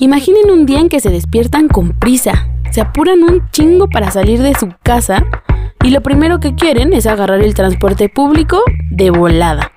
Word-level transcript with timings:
Imaginen 0.00 0.50
un 0.50 0.64
día 0.64 0.80
en 0.80 0.88
que 0.88 0.98
se 0.98 1.10
despiertan 1.10 1.68
con 1.68 1.90
prisa, 1.90 2.48
se 2.70 2.80
apuran 2.80 3.22
un 3.22 3.50
chingo 3.50 3.86
para 3.86 4.10
salir 4.10 4.40
de 4.40 4.54
su 4.54 4.70
casa 4.82 5.26
y 5.84 5.90
lo 5.90 6.00
primero 6.00 6.40
que 6.40 6.54
quieren 6.54 6.94
es 6.94 7.06
agarrar 7.06 7.42
el 7.42 7.52
transporte 7.52 8.08
público 8.08 8.62
de 8.90 9.10
volada. 9.10 9.72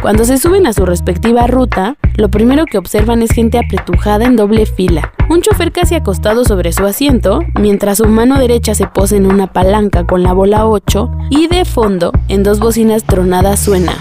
Cuando 0.00 0.24
se 0.24 0.38
suben 0.38 0.68
a 0.68 0.72
su 0.72 0.86
respectiva 0.86 1.48
ruta, 1.48 1.96
lo 2.14 2.28
primero 2.28 2.66
que 2.66 2.78
observan 2.78 3.20
es 3.20 3.32
gente 3.32 3.58
apretujada 3.58 4.26
en 4.26 4.36
doble 4.36 4.64
fila. 4.64 5.12
Un 5.28 5.42
chofer 5.42 5.72
casi 5.72 5.96
acostado 5.96 6.44
sobre 6.44 6.70
su 6.70 6.86
asiento, 6.86 7.40
mientras 7.58 7.98
su 7.98 8.06
mano 8.06 8.38
derecha 8.38 8.76
se 8.76 8.86
posa 8.86 9.16
en 9.16 9.26
una 9.26 9.52
palanca 9.52 10.06
con 10.06 10.22
la 10.22 10.34
bola 10.34 10.66
8 10.66 11.10
y 11.30 11.48
de 11.48 11.64
fondo, 11.64 12.12
en 12.28 12.44
dos 12.44 12.60
bocinas 12.60 13.02
tronadas 13.02 13.58
suena. 13.58 13.94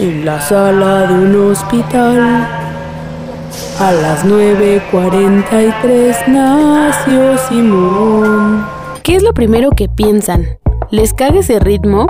En 0.00 0.24
la 0.24 0.40
sala 0.40 1.06
de 1.06 1.14
un 1.14 1.52
hospital, 1.52 2.63
a 3.78 3.92
las 3.92 4.24
9.43 4.24 6.28
nació 6.28 7.38
Simón. 7.38 8.66
¿Qué 9.02 9.16
es 9.16 9.22
lo 9.22 9.34
primero 9.34 9.70
que 9.70 9.88
piensan? 9.88 10.46
¿Les 10.90 11.12
caga 11.12 11.40
ese 11.40 11.58
ritmo? 11.58 12.06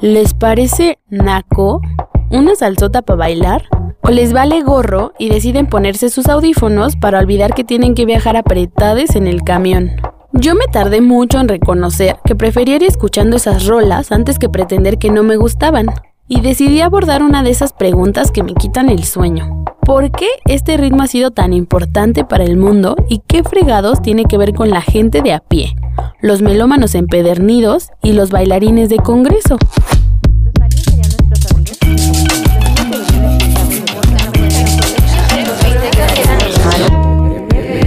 ¿Les 0.00 0.34
parece 0.34 0.98
naco? 1.08 1.80
¿Una 2.30 2.54
salsota 2.54 3.02
para 3.02 3.18
bailar? 3.18 3.64
¿O 4.00 4.10
les 4.10 4.32
vale 4.32 4.62
gorro 4.62 5.12
y 5.18 5.28
deciden 5.28 5.66
ponerse 5.66 6.08
sus 6.08 6.28
audífonos 6.28 6.96
para 6.96 7.20
olvidar 7.20 7.54
que 7.54 7.62
tienen 7.62 7.94
que 7.94 8.06
viajar 8.06 8.36
apretados 8.36 9.14
en 9.14 9.26
el 9.26 9.42
camión? 9.42 9.92
Yo 10.32 10.54
me 10.54 10.64
tardé 10.72 11.02
mucho 11.02 11.38
en 11.38 11.48
reconocer 11.48 12.16
que 12.24 12.34
prefería 12.34 12.76
ir 12.76 12.84
escuchando 12.84 13.36
esas 13.36 13.66
rolas 13.66 14.10
antes 14.10 14.38
que 14.38 14.48
pretender 14.48 14.98
que 14.98 15.10
no 15.10 15.22
me 15.22 15.36
gustaban, 15.36 15.86
y 16.34 16.40
decidí 16.40 16.80
abordar 16.80 17.22
una 17.22 17.42
de 17.42 17.50
esas 17.50 17.74
preguntas 17.74 18.32
que 18.32 18.42
me 18.42 18.54
quitan 18.54 18.88
el 18.88 19.04
sueño. 19.04 19.66
¿Por 19.84 20.10
qué 20.10 20.28
este 20.46 20.78
ritmo 20.78 21.02
ha 21.02 21.06
sido 21.06 21.30
tan 21.30 21.52
importante 21.52 22.24
para 22.24 22.42
el 22.42 22.56
mundo 22.56 22.96
y 23.06 23.20
qué 23.26 23.44
fregados 23.44 24.00
tiene 24.00 24.24
que 24.24 24.38
ver 24.38 24.54
con 24.54 24.70
la 24.70 24.80
gente 24.80 25.20
de 25.20 25.34
a 25.34 25.40
pie, 25.40 25.76
los 26.22 26.40
melómanos 26.40 26.94
empedernidos 26.94 27.90
y 28.02 28.14
los 28.14 28.30
bailarines 28.30 28.88
de 28.88 28.96
congreso? 28.96 29.58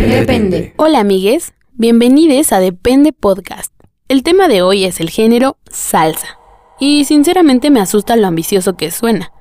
Depende. 0.07 0.75
Hola 0.77 0.99
amigues, 0.99 1.55
bienvenidos 1.73 2.53
a 2.53 2.59
Depende 2.59 3.11
Podcast. 3.11 3.73
El 4.07 4.21
tema 4.21 4.47
de 4.47 4.61
hoy 4.61 4.83
es 4.83 4.99
el 4.99 5.09
género 5.09 5.57
salsa. 5.71 6.37
Y 6.79 7.05
sinceramente 7.05 7.69
me 7.69 7.79
asusta 7.79 8.15
lo 8.15 8.27
ambicioso 8.27 8.75
que 8.75 8.91
suena. 8.91 9.31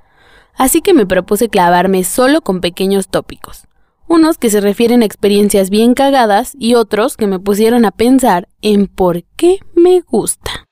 Así 0.57 0.83
que 0.83 0.95
me 0.95 1.07
propuse 1.07 1.49
clavarme 1.49 2.05
solo 2.05 2.41
con 2.41 2.61
pequeños 2.61 3.09
tópicos. 3.09 3.67
Unos 4.07 4.39
que 4.39 4.51
se 4.51 4.61
refieren 4.61 5.03
a 5.03 5.07
experiencias 5.07 5.71
bien 5.71 5.95
cagadas 5.95 6.53
y 6.59 6.75
otros 6.75 7.17
que 7.17 7.27
me 7.27 7.41
pusieron 7.41 7.85
a 7.85 7.91
pensar 7.91 8.49
en 8.63 8.87
por 8.87 9.25
qué 9.37 9.59
me 9.75 10.01
gusta. 10.01 10.69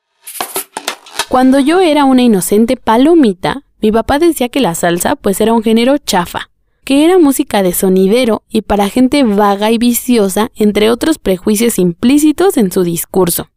Cuando 1.29 1.59
yo 1.59 1.81
era 1.81 2.05
una 2.05 2.23
inocente 2.23 2.77
palomita, 2.77 3.65
mi 3.81 3.91
papá 3.91 4.19
decía 4.19 4.51
que 4.51 4.61
la 4.61 4.75
salsa 4.75 5.17
pues 5.17 5.41
era 5.41 5.55
un 5.55 5.63
género 5.63 5.97
chafa, 5.97 6.51
que 6.85 7.05
era 7.05 7.19
música 7.19 7.63
de 7.63 7.73
sonidero 7.73 8.43
y 8.51 8.63
para 8.63 8.91
gente 8.91 9.25
vaga 9.25 9.71
y 9.71 9.79
viciosa, 9.79 10.51
entre 10.55 10.91
otros 10.91 11.19
prejuicios 11.19 11.79
implícitos 11.79 12.59
en 12.59 12.71
su 12.71 12.83
discurso. 12.83 13.49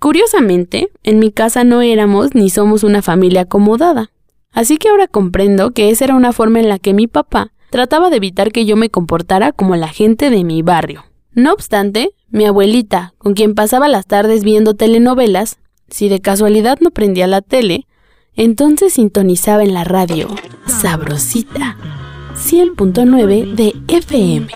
Curiosamente, 0.00 0.90
en 1.02 1.18
mi 1.18 1.30
casa 1.30 1.62
no 1.62 1.82
éramos 1.82 2.34
ni 2.34 2.48
somos 2.48 2.84
una 2.84 3.02
familia 3.02 3.42
acomodada, 3.42 4.10
así 4.50 4.78
que 4.78 4.88
ahora 4.88 5.06
comprendo 5.06 5.72
que 5.72 5.90
esa 5.90 6.06
era 6.06 6.14
una 6.14 6.32
forma 6.32 6.58
en 6.58 6.70
la 6.70 6.78
que 6.78 6.94
mi 6.94 7.06
papá 7.06 7.52
trataba 7.68 8.08
de 8.08 8.16
evitar 8.16 8.50
que 8.50 8.64
yo 8.64 8.76
me 8.76 8.88
comportara 8.88 9.52
como 9.52 9.76
la 9.76 9.88
gente 9.88 10.30
de 10.30 10.42
mi 10.42 10.62
barrio. 10.62 11.04
No 11.34 11.52
obstante, 11.52 12.12
mi 12.30 12.46
abuelita, 12.46 13.12
con 13.18 13.34
quien 13.34 13.54
pasaba 13.54 13.88
las 13.88 14.06
tardes 14.06 14.42
viendo 14.42 14.72
telenovelas, 14.72 15.58
si 15.90 16.08
de 16.08 16.20
casualidad 16.20 16.78
no 16.80 16.92
prendía 16.92 17.26
la 17.26 17.42
tele, 17.42 17.86
entonces 18.34 18.94
sintonizaba 18.94 19.64
en 19.64 19.74
la 19.74 19.84
radio 19.84 20.28
Sabrosita 20.66 21.76
100.9 22.36 23.54
de 23.54 23.74
FM, 23.88 24.46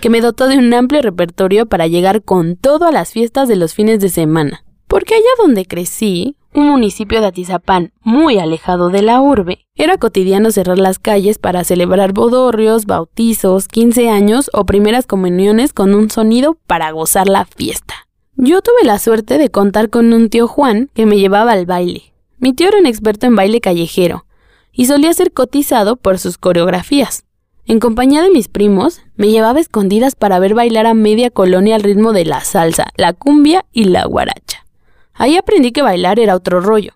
que 0.00 0.08
me 0.08 0.22
dotó 0.22 0.48
de 0.48 0.56
un 0.56 0.72
amplio 0.72 1.02
repertorio 1.02 1.66
para 1.66 1.86
llegar 1.86 2.22
con 2.22 2.56
todo 2.56 2.86
a 2.86 2.92
las 2.92 3.12
fiestas 3.12 3.46
de 3.46 3.56
los 3.56 3.74
fines 3.74 4.00
de 4.00 4.08
semana. 4.08 4.62
Porque 4.86 5.14
allá 5.14 5.24
donde 5.38 5.66
crecí, 5.66 6.36
un 6.54 6.68
municipio 6.68 7.20
de 7.20 7.26
Atizapán 7.26 7.92
muy 8.02 8.38
alejado 8.38 8.88
de 8.88 9.02
la 9.02 9.20
urbe, 9.20 9.66
era 9.74 9.98
cotidiano 9.98 10.50
cerrar 10.50 10.78
las 10.78 10.98
calles 10.98 11.38
para 11.38 11.64
celebrar 11.64 12.12
bodorrios, 12.12 12.86
bautizos, 12.86 13.68
15 13.68 14.08
años 14.08 14.50
o 14.52 14.64
primeras 14.64 15.06
comuniones 15.06 15.72
con 15.72 15.94
un 15.94 16.10
sonido 16.10 16.56
para 16.66 16.90
gozar 16.92 17.28
la 17.28 17.44
fiesta. 17.44 17.94
Yo 18.36 18.62
tuve 18.62 18.84
la 18.84 18.98
suerte 18.98 19.38
de 19.38 19.50
contar 19.50 19.90
con 19.90 20.12
un 20.12 20.28
tío 20.28 20.46
Juan 20.46 20.90
que 20.94 21.06
me 21.06 21.18
llevaba 21.18 21.52
al 21.52 21.66
baile. 21.66 22.14
Mi 22.38 22.52
tío 22.52 22.68
era 22.68 22.78
un 22.78 22.86
experto 22.86 23.26
en 23.26 23.34
baile 23.34 23.60
callejero 23.60 24.26
y 24.72 24.86
solía 24.86 25.12
ser 25.14 25.32
cotizado 25.32 25.96
por 25.96 26.18
sus 26.18 26.36
coreografías. 26.38 27.24
En 27.64 27.80
compañía 27.80 28.22
de 28.22 28.30
mis 28.30 28.48
primos, 28.48 29.00
me 29.16 29.28
llevaba 29.28 29.58
escondidas 29.58 30.14
para 30.14 30.38
ver 30.38 30.54
bailar 30.54 30.86
a 30.86 30.94
media 30.94 31.30
colonia 31.30 31.74
al 31.74 31.82
ritmo 31.82 32.12
de 32.12 32.24
la 32.24 32.42
salsa, 32.42 32.86
la 32.96 33.12
cumbia 33.12 33.64
y 33.72 33.84
la 33.84 34.04
guaracha. 34.04 34.65
Ahí 35.16 35.36
aprendí 35.36 35.72
que 35.72 35.82
bailar 35.82 36.20
era 36.20 36.34
otro 36.34 36.60
rollo, 36.60 36.92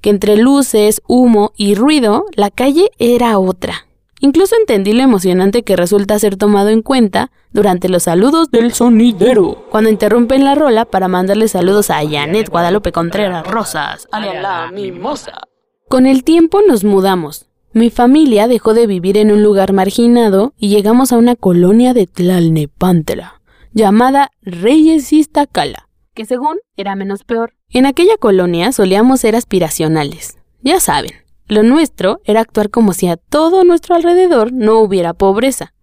que 0.00 0.10
entre 0.10 0.36
luces, 0.36 1.00
humo 1.06 1.52
y 1.56 1.74
ruido, 1.74 2.26
la 2.36 2.50
calle 2.50 2.90
era 2.98 3.38
otra. 3.38 3.86
Incluso 4.20 4.54
entendí 4.56 4.92
lo 4.92 5.02
emocionante 5.02 5.64
que 5.64 5.76
resulta 5.76 6.18
ser 6.18 6.36
tomado 6.36 6.70
en 6.70 6.82
cuenta 6.82 7.30
durante 7.52 7.88
los 7.88 8.04
saludos 8.04 8.50
del 8.50 8.72
sonidero, 8.72 9.66
cuando 9.70 9.90
interrumpen 9.90 10.44
la 10.44 10.54
rola 10.54 10.84
para 10.84 11.08
mandarle 11.08 11.48
saludos 11.48 11.90
a 11.90 12.00
Janet 12.08 12.48
Guadalupe 12.48 12.92
Contreras 12.92 13.46
Rosas, 13.46 14.08
a 14.12 14.20
la 14.20 14.70
mimosa. 14.72 15.42
Con 15.88 16.06
el 16.06 16.24
tiempo 16.24 16.60
nos 16.66 16.84
mudamos, 16.84 17.46
mi 17.74 17.90
familia 17.90 18.46
dejó 18.46 18.72
de 18.72 18.86
vivir 18.86 19.16
en 19.16 19.32
un 19.32 19.42
lugar 19.42 19.72
marginado 19.72 20.54
y 20.56 20.68
llegamos 20.68 21.12
a 21.12 21.18
una 21.18 21.34
colonia 21.34 21.92
de 21.92 22.06
Tlalnepantla, 22.06 23.42
llamada 23.72 24.30
Reyes 24.42 25.12
Iztacala, 25.12 25.88
que 26.14 26.24
según 26.24 26.58
era 26.76 26.94
menos 26.96 27.24
peor. 27.24 27.54
En 27.70 27.86
aquella 27.86 28.16
colonia 28.16 28.72
solíamos 28.72 29.20
ser 29.20 29.36
aspiracionales. 29.36 30.38
Ya 30.62 30.80
saben, 30.80 31.12
lo 31.46 31.62
nuestro 31.62 32.20
era 32.24 32.40
actuar 32.40 32.70
como 32.70 32.92
si 32.92 33.08
a 33.08 33.16
todo 33.16 33.64
nuestro 33.64 33.94
alrededor 33.94 34.52
no 34.52 34.78
hubiera 34.80 35.12
pobreza. 35.12 35.74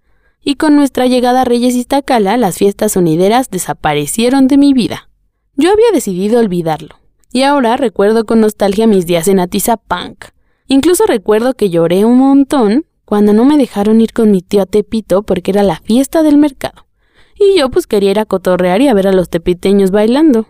Y 0.44 0.56
con 0.56 0.75
nuestra 0.75 1.06
llegada 1.06 1.42
a 1.42 1.46
Reyes 1.46 1.75
Iztacala, 1.75 2.38
las 2.38 2.58
fiestas 2.58 2.94
sonideras 2.94 3.52
desaparecieron 3.52 4.47
de 4.47 4.58
mi 4.58 4.74
vida. 4.74 5.09
Yo 5.56 5.72
había 5.72 5.92
decidido 5.94 6.40
olvidarlo, 6.40 6.96
y 7.31 7.44
ahora 7.44 7.78
recuerdo 7.78 8.25
con 8.25 8.42
nostalgia 8.42 8.88
mis 8.88 9.06
días 9.06 9.28
en 9.28 9.40
Atizapunk, 9.40 10.25
Incluso 10.72 11.06
recuerdo 11.06 11.53
que 11.53 11.69
lloré 11.69 12.06
un 12.06 12.18
montón 12.18 12.86
cuando 13.03 13.34
no 13.34 13.44
me 13.44 13.58
dejaron 13.58 14.00
ir 14.00 14.13
con 14.13 14.31
mi 14.31 14.42
tío 14.42 14.62
a 14.62 14.66
Tepito 14.66 15.22
porque 15.24 15.52
era 15.52 15.63
la 15.63 15.81
fiesta 15.81 16.24
del 16.24 16.38
mercado. 16.38 16.86
Y 17.41 17.57
yo 17.57 17.72
pues 17.72 17.88
quería 17.88 18.12
ir 18.12 18.19
a 18.19 18.25
cotorrear 18.25 18.84
y 18.84 18.88
a 18.88 18.94
ver 18.94 19.07
a 19.07 19.13
los 19.13 19.28
tepiteños 19.28 19.90
bailando. 19.90 20.46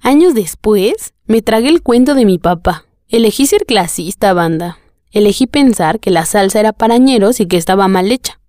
Años 0.00 0.34
después, 0.34 1.14
me 1.24 1.40
tragué 1.40 1.70
el 1.70 1.80
cuento 1.82 2.14
de 2.14 2.26
mi 2.26 2.36
papá. 2.36 2.84
Elegí 3.08 3.46
ser 3.46 3.64
clasista, 3.64 4.34
banda. 4.34 4.78
Elegí 5.10 5.46
pensar 5.46 6.00
que 6.00 6.10
la 6.10 6.26
salsa 6.26 6.60
era 6.60 6.74
para 6.74 6.98
ñeros 6.98 7.40
y 7.40 7.46
que 7.46 7.56
estaba 7.56 7.88
mal 7.88 8.12
hecha. 8.12 8.40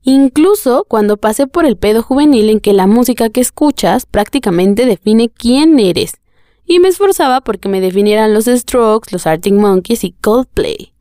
Incluso 0.00 0.86
cuando 0.88 1.18
pasé 1.18 1.46
por 1.46 1.66
el 1.66 1.76
pedo 1.76 2.02
juvenil 2.02 2.48
en 2.48 2.58
que 2.58 2.72
la 2.72 2.86
música 2.86 3.28
que 3.28 3.42
escuchas 3.42 4.06
prácticamente 4.06 4.86
define 4.86 5.28
quién 5.28 5.78
eres 5.78 6.14
y 6.64 6.80
me 6.80 6.88
esforzaba 6.88 7.42
porque 7.42 7.68
me 7.68 7.82
definieran 7.82 8.32
los 8.32 8.46
Strokes, 8.46 9.12
los 9.12 9.26
Arctic 9.26 9.52
Monkeys 9.52 10.04
y 10.04 10.12
Coldplay, 10.12 10.94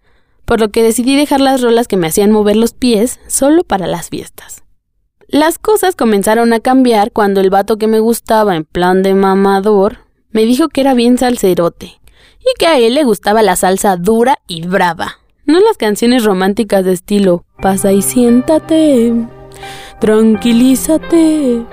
por 0.44 0.60
lo 0.60 0.70
que 0.70 0.84
decidí 0.84 1.16
dejar 1.16 1.40
las 1.40 1.62
rolas 1.62 1.88
que 1.88 1.96
me 1.96 2.08
hacían 2.08 2.32
mover 2.32 2.58
los 2.58 2.74
pies 2.74 3.22
solo 3.28 3.64
para 3.64 3.88
las 3.88 4.10
fiestas. 4.10 4.64
Las 5.32 5.58
cosas 5.58 5.96
comenzaron 5.96 6.52
a 6.52 6.60
cambiar 6.60 7.12
cuando 7.14 7.40
el 7.40 7.50
vato 7.50 7.78
que 7.78 7.88
me 7.88 8.00
gustaba 8.00 8.56
en 8.56 8.66
plan 8.66 9.02
de 9.02 9.14
mamador 9.14 10.00
me 10.32 10.44
dijo 10.44 10.68
que 10.68 10.82
era 10.82 10.94
bien 10.94 11.18
salserote 11.18 12.02
y 12.40 12.54
que 12.60 12.68
a 12.68 12.78
él 12.78 12.96
le 12.96 13.06
gustaba 13.06 13.42
la 13.42 13.56
salsa 13.56 13.96
dura 13.96 14.40
y 14.48 14.68
brava, 14.68 15.20
no 15.46 15.60
las 15.62 15.78
canciones 15.78 16.26
románticas 16.26 16.84
de 16.84 16.92
estilo 16.94 17.46
pasa 17.62 17.94
y 17.94 18.02
siéntate, 18.02 19.14
tranquilízate, 20.00 21.66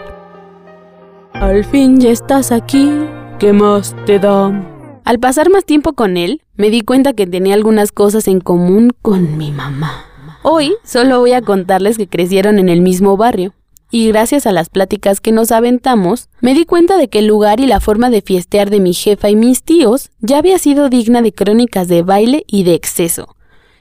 al 1.32 1.64
fin 1.64 1.98
ya 1.98 2.10
estás 2.10 2.52
aquí, 2.52 2.90
¿Qué 3.38 3.52
más 3.52 3.94
te 4.04 4.18
da? 4.18 5.00
Al 5.04 5.20
pasar 5.20 5.48
más 5.48 5.64
tiempo 5.64 5.92
con 5.92 6.16
él, 6.16 6.42
me 6.56 6.70
di 6.70 6.80
cuenta 6.80 7.12
que 7.12 7.24
tenía 7.24 7.54
algunas 7.54 7.92
cosas 7.92 8.26
en 8.26 8.40
común 8.40 8.92
con 9.00 9.38
mi 9.38 9.52
mamá. 9.52 10.07
Hoy 10.50 10.76
solo 10.82 11.20
voy 11.20 11.32
a 11.32 11.42
contarles 11.42 11.98
que 11.98 12.08
crecieron 12.08 12.58
en 12.58 12.70
el 12.70 12.80
mismo 12.80 13.18
barrio. 13.18 13.52
Y 13.90 14.08
gracias 14.08 14.46
a 14.46 14.52
las 14.52 14.70
pláticas 14.70 15.20
que 15.20 15.30
nos 15.30 15.52
aventamos, 15.52 16.30
me 16.40 16.54
di 16.54 16.64
cuenta 16.64 16.96
de 16.96 17.08
que 17.08 17.18
el 17.18 17.26
lugar 17.26 17.60
y 17.60 17.66
la 17.66 17.80
forma 17.80 18.08
de 18.08 18.22
fiestear 18.22 18.70
de 18.70 18.80
mi 18.80 18.94
jefa 18.94 19.28
y 19.28 19.36
mis 19.36 19.62
tíos 19.62 20.08
ya 20.20 20.38
había 20.38 20.56
sido 20.56 20.88
digna 20.88 21.20
de 21.20 21.34
crónicas 21.34 21.86
de 21.88 22.00
baile 22.00 22.44
y 22.46 22.64
de 22.64 22.72
exceso, 22.72 23.36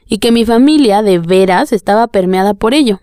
y 0.08 0.18
que 0.18 0.34
mi 0.34 0.44
familia 0.44 1.02
de 1.04 1.20
veras 1.20 1.72
estaba 1.72 2.08
permeada 2.08 2.54
por 2.54 2.74
ello. 2.74 3.00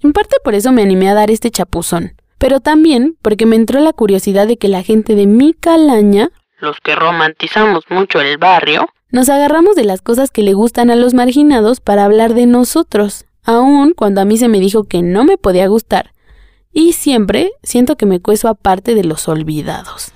En 0.00 0.12
parte 0.12 0.36
por 0.44 0.54
eso 0.54 0.70
me 0.70 0.82
animé 0.82 1.08
a 1.08 1.14
dar 1.14 1.32
este 1.32 1.50
chapuzón, 1.50 2.12
pero 2.38 2.60
también 2.60 3.16
porque 3.20 3.46
me 3.46 3.56
entró 3.56 3.80
la 3.80 3.92
curiosidad 3.92 4.46
de 4.46 4.58
que 4.58 4.68
la 4.68 4.84
gente 4.84 5.16
de 5.16 5.26
mi 5.26 5.54
calaña, 5.54 6.30
los 6.60 6.76
que 6.84 6.94
romantizamos 6.94 7.82
mucho 7.90 8.20
el 8.20 8.38
barrio, 8.38 8.86
nos 9.10 9.28
agarramos 9.28 9.74
de 9.74 9.84
las 9.84 10.02
cosas 10.02 10.30
que 10.30 10.42
le 10.42 10.54
gustan 10.54 10.90
a 10.90 10.96
los 10.96 11.14
marginados 11.14 11.80
para 11.80 12.04
hablar 12.04 12.34
de 12.34 12.46
nosotros, 12.46 13.24
aun 13.42 13.94
cuando 13.94 14.20
a 14.20 14.24
mí 14.24 14.36
se 14.36 14.48
me 14.48 14.60
dijo 14.60 14.84
que 14.84 15.02
no 15.02 15.24
me 15.24 15.38
podía 15.38 15.66
gustar. 15.66 16.12
Y 16.72 16.92
siempre 16.92 17.52
siento 17.62 17.96
que 17.96 18.06
me 18.06 18.20
cueso 18.20 18.48
aparte 18.48 18.94
de 18.94 19.04
los 19.04 19.26
olvidados. 19.28 20.12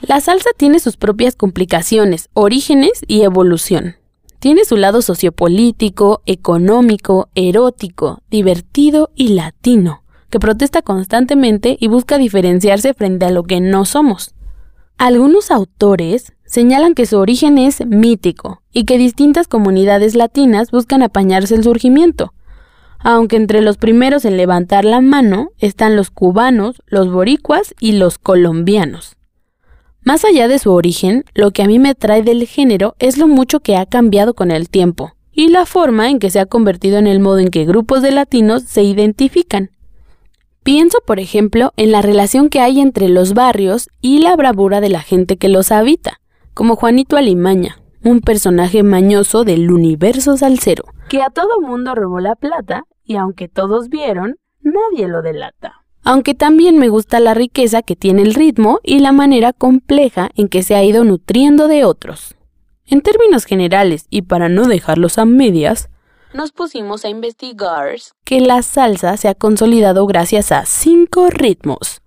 La 0.00 0.20
salsa 0.20 0.50
tiene 0.56 0.80
sus 0.80 0.96
propias 0.96 1.36
complicaciones, 1.36 2.30
orígenes 2.32 3.02
y 3.06 3.22
evolución. 3.22 3.96
Tiene 4.38 4.64
su 4.64 4.76
lado 4.76 5.02
sociopolítico, 5.02 6.22
económico, 6.24 7.28
erótico, 7.34 8.22
divertido 8.30 9.10
y 9.14 9.28
latino, 9.28 10.04
que 10.30 10.38
protesta 10.38 10.82
constantemente 10.82 11.76
y 11.80 11.88
busca 11.88 12.16
diferenciarse 12.16 12.94
frente 12.94 13.26
a 13.26 13.30
lo 13.30 13.42
que 13.42 13.60
no 13.60 13.84
somos. 13.84 14.34
Algunos 14.96 15.50
autores 15.50 16.32
señalan 16.48 16.94
que 16.94 17.06
su 17.06 17.18
origen 17.18 17.58
es 17.58 17.86
mítico 17.86 18.62
y 18.72 18.84
que 18.84 18.98
distintas 18.98 19.46
comunidades 19.46 20.14
latinas 20.14 20.70
buscan 20.70 21.02
apañarse 21.02 21.54
el 21.54 21.62
surgimiento, 21.62 22.32
aunque 22.98 23.36
entre 23.36 23.60
los 23.60 23.76
primeros 23.76 24.24
en 24.24 24.36
levantar 24.36 24.84
la 24.84 25.00
mano 25.00 25.50
están 25.58 25.94
los 25.94 26.10
cubanos, 26.10 26.82
los 26.86 27.12
boricuas 27.12 27.74
y 27.78 27.92
los 27.92 28.18
colombianos. 28.18 29.16
Más 30.02 30.24
allá 30.24 30.48
de 30.48 30.58
su 30.58 30.72
origen, 30.72 31.24
lo 31.34 31.50
que 31.50 31.62
a 31.62 31.66
mí 31.66 31.78
me 31.78 31.94
trae 31.94 32.22
del 32.22 32.46
género 32.46 32.96
es 32.98 33.18
lo 33.18 33.28
mucho 33.28 33.60
que 33.60 33.76
ha 33.76 33.84
cambiado 33.84 34.34
con 34.34 34.50
el 34.50 34.70
tiempo 34.70 35.12
y 35.32 35.48
la 35.48 35.66
forma 35.66 36.08
en 36.08 36.18
que 36.18 36.30
se 36.30 36.40
ha 36.40 36.46
convertido 36.46 36.98
en 36.98 37.06
el 37.06 37.20
modo 37.20 37.38
en 37.38 37.50
que 37.50 37.66
grupos 37.66 38.00
de 38.02 38.10
latinos 38.10 38.62
se 38.62 38.82
identifican. 38.82 39.70
Pienso, 40.62 40.98
por 41.06 41.20
ejemplo, 41.20 41.72
en 41.76 41.92
la 41.92 42.02
relación 42.02 42.48
que 42.48 42.60
hay 42.60 42.80
entre 42.80 43.08
los 43.08 43.34
barrios 43.34 43.90
y 44.00 44.18
la 44.18 44.34
bravura 44.34 44.80
de 44.80 44.88
la 44.88 45.00
gente 45.00 45.36
que 45.36 45.48
los 45.48 45.70
habita, 45.70 46.20
como 46.58 46.74
Juanito 46.74 47.16
Alimaña, 47.16 47.78
un 48.02 48.20
personaje 48.20 48.82
mañoso 48.82 49.44
del 49.44 49.70
universo 49.70 50.36
salsero, 50.36 50.86
que 51.08 51.22
a 51.22 51.30
todo 51.30 51.60
mundo 51.60 51.94
robó 51.94 52.18
la 52.18 52.34
plata 52.34 52.82
y 53.04 53.14
aunque 53.14 53.46
todos 53.46 53.88
vieron, 53.90 54.40
nadie 54.60 55.06
lo 55.06 55.22
delata 55.22 55.84
aunque 56.04 56.34
también 56.34 56.78
me 56.78 56.88
gusta 56.88 57.20
la 57.20 57.34
riqueza 57.34 57.82
que 57.82 57.94
tiene 57.94 58.22
el 58.22 58.32
ritmo 58.32 58.80
y 58.82 59.00
la 59.00 59.12
manera 59.12 59.52
compleja 59.52 60.30
en 60.36 60.48
que 60.48 60.62
se 60.62 60.74
ha 60.74 60.82
ido 60.82 61.04
nutriendo 61.04 61.68
de 61.68 61.84
otros. 61.84 62.34
En 62.86 63.02
términos 63.02 63.44
generales, 63.44 64.06
y 64.08 64.22
para 64.22 64.48
no 64.48 64.66
dejarlos 64.66 65.18
a 65.18 65.26
medias, 65.26 65.90
nos 66.32 66.52
pusimos 66.52 67.04
a 67.04 67.10
investigar 67.10 67.96
que 68.24 68.40
la 68.40 68.62
salsa 68.62 69.18
se 69.18 69.28
ha 69.28 69.34
consolidado 69.34 70.06
gracias 70.06 70.50
a 70.50 70.64
cinco 70.64 71.28
ritmos. 71.28 72.00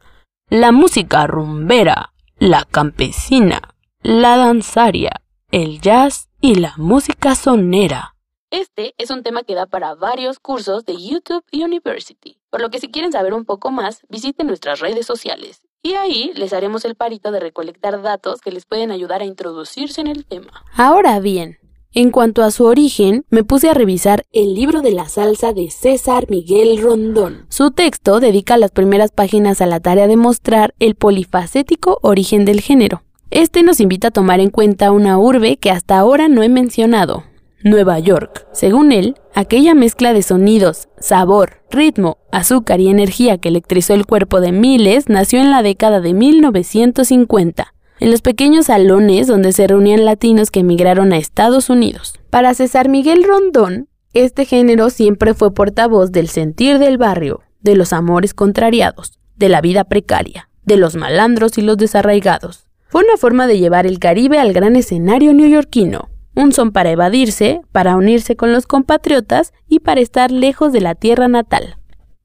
La 0.49 0.71
música 0.71 1.27
rumbera, 1.27 2.11
la 2.39 2.65
campesina, 2.65 3.70
la 4.03 4.35
danzaria, 4.35 5.21
el 5.51 5.79
jazz 5.79 6.29
y 6.41 6.55
la 6.55 6.73
música 6.77 7.35
sonera. 7.35 8.15
Este 8.49 8.95
es 8.97 9.11
un 9.11 9.21
tema 9.21 9.43
que 9.43 9.53
da 9.53 9.67
para 9.67 9.93
varios 9.93 10.39
cursos 10.39 10.85
de 10.85 10.97
YouTube 10.97 11.43
University, 11.53 12.39
por 12.49 12.61
lo 12.61 12.69
que 12.69 12.79
si 12.79 12.89
quieren 12.89 13.11
saber 13.11 13.33
un 13.33 13.45
poco 13.45 13.69
más, 13.69 14.01
visiten 14.09 14.47
nuestras 14.47 14.79
redes 14.79 15.05
sociales. 15.05 15.61
Y 15.83 15.93
ahí 15.93 16.31
les 16.35 16.51
haremos 16.51 16.83
el 16.83 16.95
parito 16.95 17.31
de 17.31 17.39
recolectar 17.39 18.01
datos 18.01 18.41
que 18.41 18.51
les 18.51 18.65
pueden 18.65 18.91
ayudar 18.91 19.21
a 19.21 19.25
introducirse 19.25 20.01
en 20.01 20.07
el 20.07 20.25
tema. 20.25 20.65
Ahora 20.75 21.19
bien, 21.19 21.59
en 21.93 22.09
cuanto 22.09 22.43
a 22.43 22.51
su 22.51 22.65
origen, 22.65 23.25
me 23.29 23.43
puse 23.43 23.69
a 23.69 23.73
revisar 23.73 24.25
el 24.31 24.55
libro 24.55 24.81
de 24.81 24.93
la 24.93 25.09
salsa 25.09 25.53
de 25.53 25.69
César 25.69 26.25
Miguel 26.29 26.81
Rondón. 26.81 27.45
Su 27.49 27.71
texto 27.71 28.19
dedica 28.19 28.57
las 28.57 28.71
primeras 28.71 29.11
páginas 29.11 29.61
a 29.61 29.67
la 29.67 29.79
tarea 29.79 30.07
de 30.07 30.17
mostrar 30.17 30.73
el 30.79 30.95
polifacético 30.95 31.99
origen 32.01 32.45
del 32.45 32.61
género. 32.61 33.03
Este 33.31 33.63
nos 33.63 33.79
invita 33.79 34.09
a 34.09 34.11
tomar 34.11 34.41
en 34.41 34.49
cuenta 34.49 34.91
una 34.91 35.17
urbe 35.17 35.55
que 35.55 35.71
hasta 35.71 35.97
ahora 35.97 36.27
no 36.27 36.43
he 36.43 36.49
mencionado, 36.49 37.23
Nueva 37.63 37.97
York. 37.97 38.45
Según 38.51 38.91
él, 38.91 39.15
aquella 39.33 39.73
mezcla 39.73 40.11
de 40.11 40.21
sonidos, 40.21 40.89
sabor, 40.99 41.63
ritmo, 41.71 42.17
azúcar 42.33 42.81
y 42.81 42.89
energía 42.89 43.37
que 43.37 43.47
electrizó 43.47 43.93
el 43.93 44.05
cuerpo 44.05 44.41
de 44.41 44.51
miles 44.51 45.07
nació 45.07 45.39
en 45.39 45.49
la 45.49 45.63
década 45.63 46.01
de 46.01 46.13
1950, 46.13 47.73
en 48.01 48.11
los 48.11 48.21
pequeños 48.21 48.65
salones 48.65 49.27
donde 49.27 49.53
se 49.53 49.65
reunían 49.65 50.03
latinos 50.03 50.51
que 50.51 50.59
emigraron 50.59 51.13
a 51.13 51.17
Estados 51.17 51.69
Unidos. 51.69 52.19
Para 52.31 52.53
César 52.53 52.89
Miguel 52.89 53.23
Rondón, 53.23 53.87
este 54.11 54.43
género 54.43 54.89
siempre 54.89 55.33
fue 55.33 55.53
portavoz 55.53 56.11
del 56.11 56.27
sentir 56.27 56.79
del 56.79 56.97
barrio, 56.97 57.43
de 57.61 57.77
los 57.77 57.93
amores 57.93 58.33
contrariados, 58.33 59.19
de 59.37 59.47
la 59.47 59.61
vida 59.61 59.85
precaria, 59.85 60.49
de 60.65 60.75
los 60.75 60.97
malandros 60.97 61.57
y 61.57 61.61
los 61.61 61.77
desarraigados. 61.77 62.67
Fue 62.91 63.05
una 63.05 63.15
forma 63.15 63.47
de 63.47 63.57
llevar 63.57 63.87
el 63.87 63.99
Caribe 63.99 64.37
al 64.37 64.51
gran 64.51 64.75
escenario 64.75 65.33
neoyorquino, 65.33 66.09
un 66.35 66.51
son 66.51 66.73
para 66.73 66.91
evadirse, 66.91 67.61
para 67.71 67.95
unirse 67.95 68.35
con 68.35 68.51
los 68.51 68.67
compatriotas 68.67 69.53
y 69.69 69.79
para 69.79 70.01
estar 70.01 70.29
lejos 70.29 70.73
de 70.73 70.81
la 70.81 70.93
tierra 70.93 71.29
natal. 71.29 71.77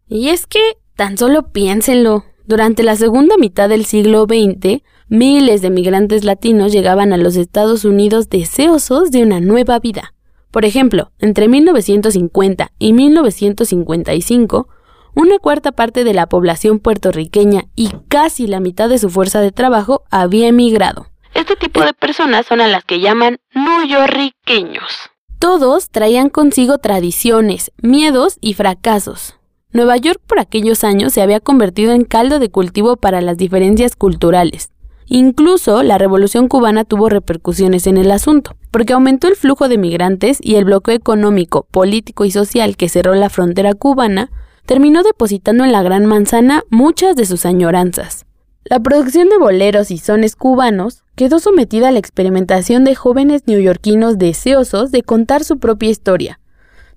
Y 0.08 0.30
es 0.30 0.48
que, 0.48 0.58
tan 0.96 1.18
solo 1.18 1.52
piénsenlo, 1.52 2.24
durante 2.46 2.82
la 2.82 2.96
segunda 2.96 3.36
mitad 3.36 3.68
del 3.68 3.84
siglo 3.84 4.24
XX, 4.24 4.82
miles 5.08 5.62
de 5.62 5.70
migrantes 5.70 6.24
latinos 6.24 6.72
llegaban 6.72 7.12
a 7.12 7.16
los 7.16 7.36
Estados 7.36 7.84
Unidos 7.84 8.28
deseosos 8.28 9.12
de 9.12 9.22
una 9.22 9.38
nueva 9.38 9.78
vida. 9.78 10.14
Por 10.50 10.64
ejemplo, 10.64 11.12
entre 11.20 11.46
1950 11.46 12.72
y 12.80 12.92
1955, 12.92 14.68
una 15.16 15.38
cuarta 15.38 15.72
parte 15.72 16.04
de 16.04 16.12
la 16.12 16.28
población 16.28 16.78
puertorriqueña 16.78 17.64
y 17.74 17.90
casi 18.08 18.46
la 18.46 18.60
mitad 18.60 18.90
de 18.90 18.98
su 18.98 19.08
fuerza 19.08 19.40
de 19.40 19.50
trabajo 19.50 20.04
había 20.10 20.46
emigrado. 20.46 21.06
Este 21.32 21.56
tipo 21.56 21.80
de 21.80 21.94
personas 21.94 22.46
son 22.46 22.60
a 22.60 22.68
las 22.68 22.84
que 22.84 23.00
llaman 23.00 23.38
nuyoriqueños. 23.54 25.10
Todos 25.38 25.88
traían 25.88 26.28
consigo 26.28 26.78
tradiciones, 26.78 27.72
miedos 27.82 28.36
y 28.42 28.54
fracasos. 28.54 29.36
Nueva 29.72 29.96
York 29.96 30.20
por 30.26 30.38
aquellos 30.38 30.84
años 30.84 31.14
se 31.14 31.22
había 31.22 31.40
convertido 31.40 31.92
en 31.92 32.04
caldo 32.04 32.38
de 32.38 32.50
cultivo 32.50 32.96
para 32.96 33.22
las 33.22 33.38
diferencias 33.38 33.96
culturales. 33.96 34.70
Incluso 35.06 35.82
la 35.82 35.98
revolución 35.98 36.48
cubana 36.48 36.84
tuvo 36.84 37.08
repercusiones 37.08 37.86
en 37.86 37.96
el 37.96 38.10
asunto, 38.10 38.56
porque 38.70 38.92
aumentó 38.92 39.28
el 39.28 39.36
flujo 39.36 39.68
de 39.68 39.78
migrantes 39.78 40.38
y 40.42 40.56
el 40.56 40.66
bloqueo 40.66 40.94
económico, 40.94 41.66
político 41.70 42.26
y 42.26 42.30
social 42.30 42.76
que 42.76 42.88
cerró 42.90 43.14
la 43.14 43.30
frontera 43.30 43.72
cubana 43.72 44.30
terminó 44.66 45.02
depositando 45.02 45.64
en 45.64 45.72
la 45.72 45.82
Gran 45.82 46.06
Manzana 46.06 46.64
muchas 46.68 47.16
de 47.16 47.24
sus 47.24 47.46
añoranzas. 47.46 48.26
La 48.64 48.80
producción 48.80 49.28
de 49.28 49.38
boleros 49.38 49.92
y 49.92 49.98
sones 49.98 50.34
cubanos 50.34 51.04
quedó 51.14 51.38
sometida 51.38 51.88
a 51.88 51.92
la 51.92 52.00
experimentación 52.00 52.84
de 52.84 52.96
jóvenes 52.96 53.44
neoyorquinos 53.46 54.18
deseosos 54.18 54.90
de 54.90 55.02
contar 55.02 55.44
su 55.44 55.58
propia 55.58 55.88
historia. 55.88 56.40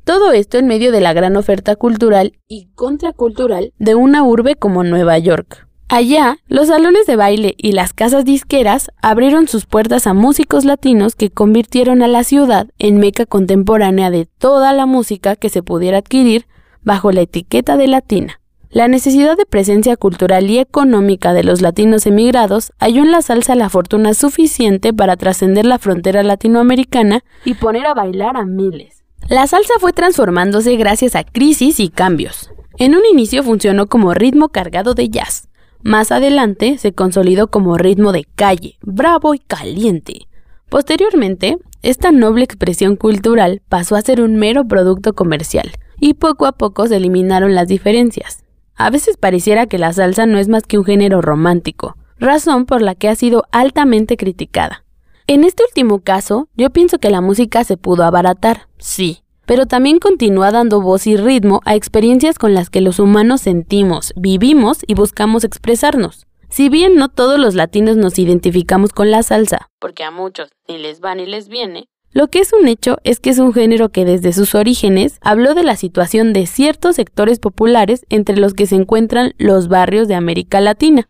Todo 0.04 0.32
esto 0.32 0.58
en 0.58 0.66
medio 0.66 0.92
de 0.92 1.02
la 1.02 1.14
gran 1.14 1.36
oferta 1.38 1.76
cultural 1.76 2.34
y 2.48 2.70
contracultural 2.74 3.72
de 3.78 3.94
una 3.94 4.24
urbe 4.24 4.56
como 4.56 4.84
Nueva 4.84 5.20
York. 5.20 5.68
Allá, 5.90 6.38
los 6.48 6.68
salones 6.68 7.06
de 7.06 7.16
baile 7.16 7.54
y 7.58 7.74
las 7.74 7.94
casas 7.94 8.26
disqueras 8.26 8.92
abrieron 9.02 9.48
sus 9.48 9.66
puertas 9.66 10.08
a 10.08 10.14
músicos 10.14 10.66
latinos 10.66 11.16
que 11.16 11.30
convirtieron 11.30 12.02
a 12.02 12.08
la 12.08 12.24
ciudad 12.24 12.68
en 12.80 12.98
meca 12.98 13.28
contemporánea 13.28 14.10
de 14.10 14.26
toda 14.26 14.74
la 14.74 14.88
música 14.88 15.36
que 15.36 15.50
se 15.50 15.62
pudiera 15.62 16.00
adquirir 16.00 16.46
bajo 16.84 17.12
la 17.12 17.22
etiqueta 17.22 17.78
de 17.78 17.88
latina. 17.88 18.40
La 18.72 18.88
necesidad 18.88 19.36
de 19.36 19.48
presencia 19.48 19.98
cultural 19.98 20.50
y 20.50 20.60
económica 20.60 21.34
de 21.34 21.44
los 21.44 21.62
latinos 21.62 22.06
emigrados 22.06 22.72
halló 22.80 23.02
en 23.02 23.12
la 23.12 23.24
salsa 23.24 23.56
la 23.56 23.70
fortuna 23.70 24.14
suficiente 24.14 24.94
para 24.94 25.18
trascender 25.18 25.66
la 25.66 25.80
frontera 25.80 26.22
latinoamericana 26.22 27.24
y 27.46 27.56
poner 27.56 27.88
a 27.88 27.96
bailar 27.96 28.38
a 28.38 28.46
miles. 28.46 29.04
La 29.28 29.48
salsa 29.48 29.74
fue 29.80 29.92
transformándose 29.92 30.76
gracias 30.76 31.16
a 31.16 31.24
crisis 31.24 31.80
y 31.80 31.90
cambios. 31.90 32.52
En 32.78 32.96
un 32.96 33.02
inicio 33.12 33.44
funcionó 33.44 33.88
como 33.88 34.14
ritmo 34.14 34.50
cargado 34.50 34.94
de 34.94 35.10
jazz. 35.10 35.50
Más 35.82 36.12
adelante 36.12 36.78
se 36.78 36.94
consolidó 36.94 37.48
como 37.48 37.78
ritmo 37.78 38.12
de 38.12 38.26
calle, 38.36 38.78
bravo 38.82 39.34
y 39.34 39.40
caliente. 39.40 40.28
Posteriormente, 40.70 41.58
esta 41.82 42.12
noble 42.12 42.44
expresión 42.44 42.96
cultural 42.96 43.62
pasó 43.68 43.96
a 43.96 44.02
ser 44.02 44.22
un 44.22 44.36
mero 44.36 44.68
producto 44.68 45.14
comercial, 45.14 45.72
y 46.00 46.16
poco 46.16 46.46
a 46.46 46.54
poco 46.54 46.88
se 46.88 46.98
eliminaron 46.98 47.56
las 47.56 47.68
diferencias. 47.68 48.44
A 48.76 48.90
veces 48.90 49.18
pareciera 49.18 49.68
que 49.68 49.78
la 49.78 49.92
salsa 49.94 50.26
no 50.26 50.38
es 50.38 50.48
más 50.48 50.64
que 50.64 50.78
un 50.78 50.86
género 50.86 51.22
romántico, 51.22 51.98
razón 52.18 52.66
por 52.66 52.82
la 52.82 52.96
que 52.96 53.10
ha 53.10 53.16
sido 53.16 53.44
altamente 53.52 54.18
criticada. 54.18 54.84
En 55.28 55.44
este 55.44 55.64
último 55.64 56.00
caso, 56.00 56.48
yo 56.56 56.70
pienso 56.70 56.98
que 56.98 57.10
la 57.10 57.22
música 57.22 57.64
se 57.64 57.78
pudo 57.78 58.04
abaratar, 58.04 58.68
sí, 58.78 59.24
pero 59.46 59.66
también 59.66 60.00
continúa 60.00 60.52
dando 60.52 60.82
voz 60.82 61.08
y 61.08 61.18
ritmo 61.18 61.62
a 61.66 61.76
experiencias 61.76 62.38
con 62.38 62.54
las 62.54 62.70
que 62.70 62.82
los 62.82 63.00
humanos 63.00 63.42
sentimos, 63.42 64.14
vivimos 64.16 64.80
y 64.88 64.94
buscamos 64.94 65.44
expresarnos. 65.44 66.26
Si 66.50 66.70
bien 66.70 66.96
no 66.96 67.10
todos 67.10 67.40
los 67.40 67.54
latinos 67.54 67.96
nos 67.96 68.18
identificamos 68.18 68.92
con 68.92 69.12
la 69.12 69.22
salsa, 69.22 69.70
porque 69.80 70.04
a 70.04 70.12
muchos 70.12 70.50
ni 70.68 70.78
les 70.78 71.00
va 71.00 71.14
ni 71.14 71.26
les 71.26 71.48
viene, 71.48 71.90
Lo 72.12 72.28
que 72.28 72.40
es 72.40 72.54
un 72.54 72.68
hecho 72.68 72.98
es 73.04 73.20
que 73.20 73.30
es 73.30 73.38
un 73.38 73.54
género 73.54 73.90
que 73.90 74.04
desde 74.04 74.34
sus 74.34 74.56
orígenes 74.56 75.20
habló 75.22 75.54
de 75.54 75.64
la 75.64 75.76
situación 75.76 76.34
de 76.34 76.48
ciertos 76.48 76.96
sectores 76.96 77.38
populares 77.38 78.06
entre 78.10 78.38
los 78.38 78.56
que 78.56 78.66
se 78.66 78.76
encuentran 78.76 79.34
los 79.38 79.68
barrios 79.68 80.08
de 80.08 80.16
América 80.16 80.60
Latina. 80.60 81.08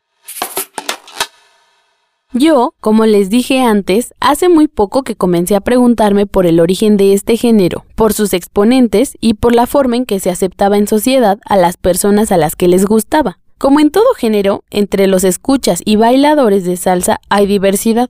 Yo, 2.33 2.75
como 2.81 3.05
les 3.05 3.29
dije 3.29 3.61
antes, 3.61 4.13
hace 4.19 4.49
muy 4.49 4.67
poco 4.67 5.03
que 5.03 5.15
comencé 5.15 5.55
a 5.55 5.61
preguntarme 5.61 6.27
por 6.27 6.45
el 6.45 6.59
origen 6.59 6.97
de 6.97 7.13
este 7.13 7.37
género, 7.37 7.85
por 7.95 8.13
sus 8.13 8.33
exponentes 8.33 9.17
y 9.21 9.35
por 9.35 9.55
la 9.55 9.67
forma 9.67 9.95
en 9.95 10.05
que 10.05 10.19
se 10.19 10.29
aceptaba 10.29 10.77
en 10.77 10.87
sociedad 10.87 11.39
a 11.45 11.55
las 11.55 11.77
personas 11.77 12.31
a 12.31 12.37
las 12.37 12.55
que 12.55 12.67
les 12.67 12.85
gustaba. 12.85 13.39
Como 13.57 13.79
en 13.79 13.89
todo 13.89 14.13
género, 14.15 14.63
entre 14.69 15.07
los 15.07 15.23
escuchas 15.23 15.81
y 15.83 15.95
bailadores 15.95 16.65
de 16.65 16.77
salsa 16.77 17.19
hay 17.29 17.47
diversidad 17.47 18.09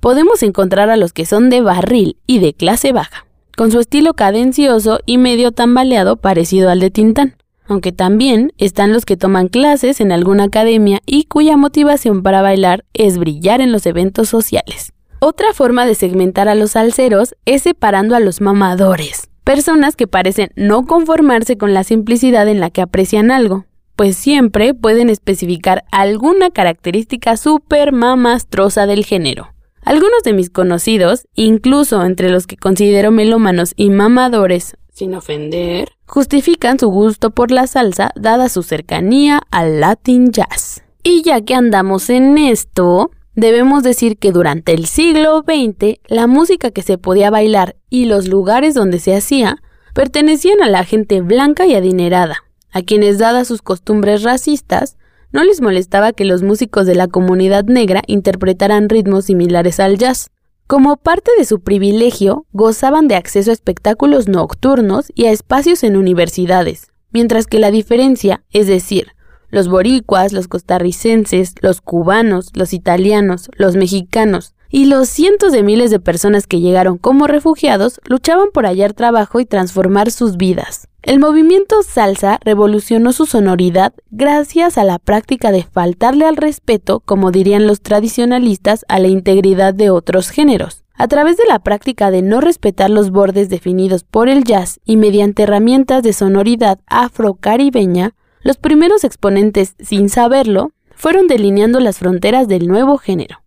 podemos 0.00 0.42
encontrar 0.42 0.90
a 0.90 0.96
los 0.96 1.12
que 1.12 1.26
son 1.26 1.50
de 1.50 1.60
barril 1.60 2.16
y 2.26 2.38
de 2.38 2.54
clase 2.54 2.92
baja, 2.92 3.26
con 3.56 3.72
su 3.72 3.80
estilo 3.80 4.14
cadencioso 4.14 5.00
y 5.06 5.18
medio 5.18 5.52
tambaleado 5.52 6.16
parecido 6.16 6.70
al 6.70 6.80
de 6.80 6.90
Tintán, 6.90 7.36
aunque 7.66 7.92
también 7.92 8.52
están 8.56 8.92
los 8.92 9.04
que 9.04 9.16
toman 9.16 9.48
clases 9.48 10.00
en 10.00 10.12
alguna 10.12 10.44
academia 10.44 11.00
y 11.06 11.24
cuya 11.24 11.56
motivación 11.56 12.22
para 12.22 12.42
bailar 12.42 12.84
es 12.94 13.18
brillar 13.18 13.60
en 13.60 13.72
los 13.72 13.84
eventos 13.86 14.28
sociales. 14.28 14.92
Otra 15.20 15.52
forma 15.52 15.84
de 15.84 15.94
segmentar 15.94 16.48
a 16.48 16.54
los 16.54 16.72
salseros 16.72 17.34
es 17.44 17.62
separando 17.62 18.14
a 18.14 18.20
los 18.20 18.40
mamadores, 18.40 19.28
personas 19.42 19.96
que 19.96 20.06
parecen 20.06 20.50
no 20.54 20.86
conformarse 20.86 21.58
con 21.58 21.74
la 21.74 21.82
simplicidad 21.82 22.48
en 22.48 22.60
la 22.60 22.70
que 22.70 22.82
aprecian 22.82 23.30
algo, 23.30 23.64
pues 23.96 24.16
siempre 24.16 24.74
pueden 24.74 25.10
especificar 25.10 25.84
alguna 25.90 26.50
característica 26.50 27.36
súper 27.36 27.90
mamastrosa 27.90 28.86
del 28.86 29.04
género. 29.04 29.48
Algunos 29.88 30.22
de 30.22 30.34
mis 30.34 30.50
conocidos, 30.50 31.26
incluso 31.34 32.04
entre 32.04 32.28
los 32.28 32.46
que 32.46 32.58
considero 32.58 33.10
melómanos 33.10 33.72
y 33.74 33.88
mamadores, 33.88 34.76
sin 34.92 35.14
ofender, 35.14 35.92
justifican 36.04 36.78
su 36.78 36.90
gusto 36.90 37.30
por 37.30 37.50
la 37.50 37.66
salsa 37.66 38.10
dada 38.14 38.50
su 38.50 38.62
cercanía 38.62 39.40
al 39.50 39.80
Latin 39.80 40.30
Jazz. 40.30 40.82
Y 41.02 41.22
ya 41.22 41.40
que 41.40 41.54
andamos 41.54 42.10
en 42.10 42.36
esto, 42.36 43.12
debemos 43.34 43.82
decir 43.82 44.18
que 44.18 44.30
durante 44.30 44.74
el 44.74 44.84
siglo 44.84 45.42
XX 45.42 46.00
la 46.06 46.26
música 46.26 46.70
que 46.70 46.82
se 46.82 46.98
podía 46.98 47.30
bailar 47.30 47.74
y 47.88 48.04
los 48.04 48.28
lugares 48.28 48.74
donde 48.74 48.98
se 48.98 49.16
hacía 49.16 49.62
pertenecían 49.94 50.60
a 50.60 50.68
la 50.68 50.84
gente 50.84 51.22
blanca 51.22 51.64
y 51.64 51.74
adinerada, 51.74 52.44
a 52.72 52.82
quienes 52.82 53.16
dadas 53.16 53.48
sus 53.48 53.62
costumbres 53.62 54.22
racistas, 54.22 54.98
no 55.32 55.44
les 55.44 55.60
molestaba 55.60 56.12
que 56.12 56.24
los 56.24 56.42
músicos 56.42 56.86
de 56.86 56.94
la 56.94 57.08
comunidad 57.08 57.64
negra 57.64 58.02
interpretaran 58.06 58.88
ritmos 58.88 59.26
similares 59.26 59.80
al 59.80 59.98
jazz. 59.98 60.30
Como 60.66 60.96
parte 60.96 61.30
de 61.38 61.44
su 61.44 61.60
privilegio, 61.60 62.46
gozaban 62.52 63.08
de 63.08 63.16
acceso 63.16 63.50
a 63.50 63.54
espectáculos 63.54 64.28
nocturnos 64.28 65.12
y 65.14 65.26
a 65.26 65.30
espacios 65.30 65.82
en 65.82 65.96
universidades, 65.96 66.92
mientras 67.10 67.46
que 67.46 67.58
la 67.58 67.70
diferencia, 67.70 68.44
es 68.50 68.66
decir, 68.66 69.08
los 69.50 69.68
boricuas, 69.68 70.32
los 70.32 70.46
costarricenses, 70.46 71.54
los 71.60 71.80
cubanos, 71.80 72.50
los 72.54 72.74
italianos, 72.74 73.48
los 73.56 73.76
mexicanos 73.76 74.54
y 74.70 74.86
los 74.86 75.08
cientos 75.08 75.52
de 75.52 75.62
miles 75.62 75.90
de 75.90 76.00
personas 76.00 76.46
que 76.46 76.60
llegaron 76.60 76.98
como 76.98 77.26
refugiados 77.26 78.00
luchaban 78.06 78.48
por 78.52 78.66
hallar 78.66 78.92
trabajo 78.92 79.40
y 79.40 79.46
transformar 79.46 80.10
sus 80.10 80.36
vidas. 80.36 80.88
El 81.02 81.20
movimiento 81.20 81.82
salsa 81.82 82.38
revolucionó 82.44 83.12
su 83.12 83.24
sonoridad 83.24 83.94
gracias 84.10 84.76
a 84.76 84.84
la 84.84 84.98
práctica 84.98 85.52
de 85.52 85.62
faltarle 85.62 86.26
al 86.26 86.36
respeto, 86.36 87.00
como 87.00 87.30
dirían 87.30 87.66
los 87.66 87.80
tradicionalistas, 87.80 88.84
a 88.88 88.98
la 88.98 89.08
integridad 89.08 89.72
de 89.72 89.90
otros 89.90 90.30
géneros. 90.30 90.84
A 90.94 91.06
través 91.06 91.36
de 91.36 91.46
la 91.46 91.60
práctica 91.60 92.10
de 92.10 92.22
no 92.22 92.40
respetar 92.40 92.90
los 92.90 93.10
bordes 93.10 93.48
definidos 93.48 94.02
por 94.02 94.28
el 94.28 94.42
jazz 94.42 94.80
y 94.84 94.96
mediante 94.96 95.44
herramientas 95.44 96.02
de 96.02 96.12
sonoridad 96.12 96.80
afro-caribeña, 96.88 98.14
los 98.42 98.56
primeros 98.56 99.04
exponentes, 99.04 99.76
sin 99.78 100.08
saberlo, 100.08 100.72
fueron 100.96 101.28
delineando 101.28 101.78
las 101.78 101.98
fronteras 101.98 102.48
del 102.48 102.66
nuevo 102.66 102.98
género. 102.98 103.38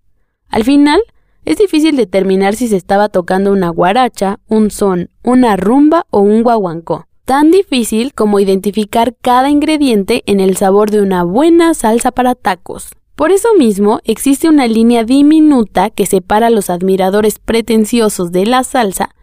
Al 0.51 0.63
final, 0.63 1.01
es 1.46 1.58
difícil 1.58 1.96
determinar 1.96 2.55
si 2.55 2.67
se 2.67 2.75
estaba 2.75 3.10
tocando 3.10 3.51
una 3.51 3.70
guaracha, 3.70 4.39
un 4.48 4.70
son, 4.70 5.10
una 5.24 5.58
rumba 5.58 6.05
o 6.12 6.20
un 6.20 6.43
guaguancó. 6.43 7.08
Tan 7.25 7.50
difícil 7.50 8.13
como 8.13 8.39
identificar 8.39 9.15
cada 9.22 9.50
ingrediente 9.50 10.22
en 10.27 10.39
el 10.39 10.58
sabor 10.58 10.91
de 10.91 11.01
una 11.01 11.24
buena 11.24 11.74
salsa 11.74 12.12
para 12.12 12.36
tacos. 12.36 12.89
Por 13.15 13.31
eso 13.31 13.50
mismo 13.58 14.01
existe 14.03 14.50
una 14.50 14.67
línea 14.67 15.03
diminuta 15.03 15.89
que 15.89 16.05
separa 16.05 16.48
a 16.48 16.51
los 16.51 16.70
admiradores 16.70 17.39
pretenciosos 17.39 18.31
de 18.31 18.46
la 18.46 18.63
salsa 18.63 19.15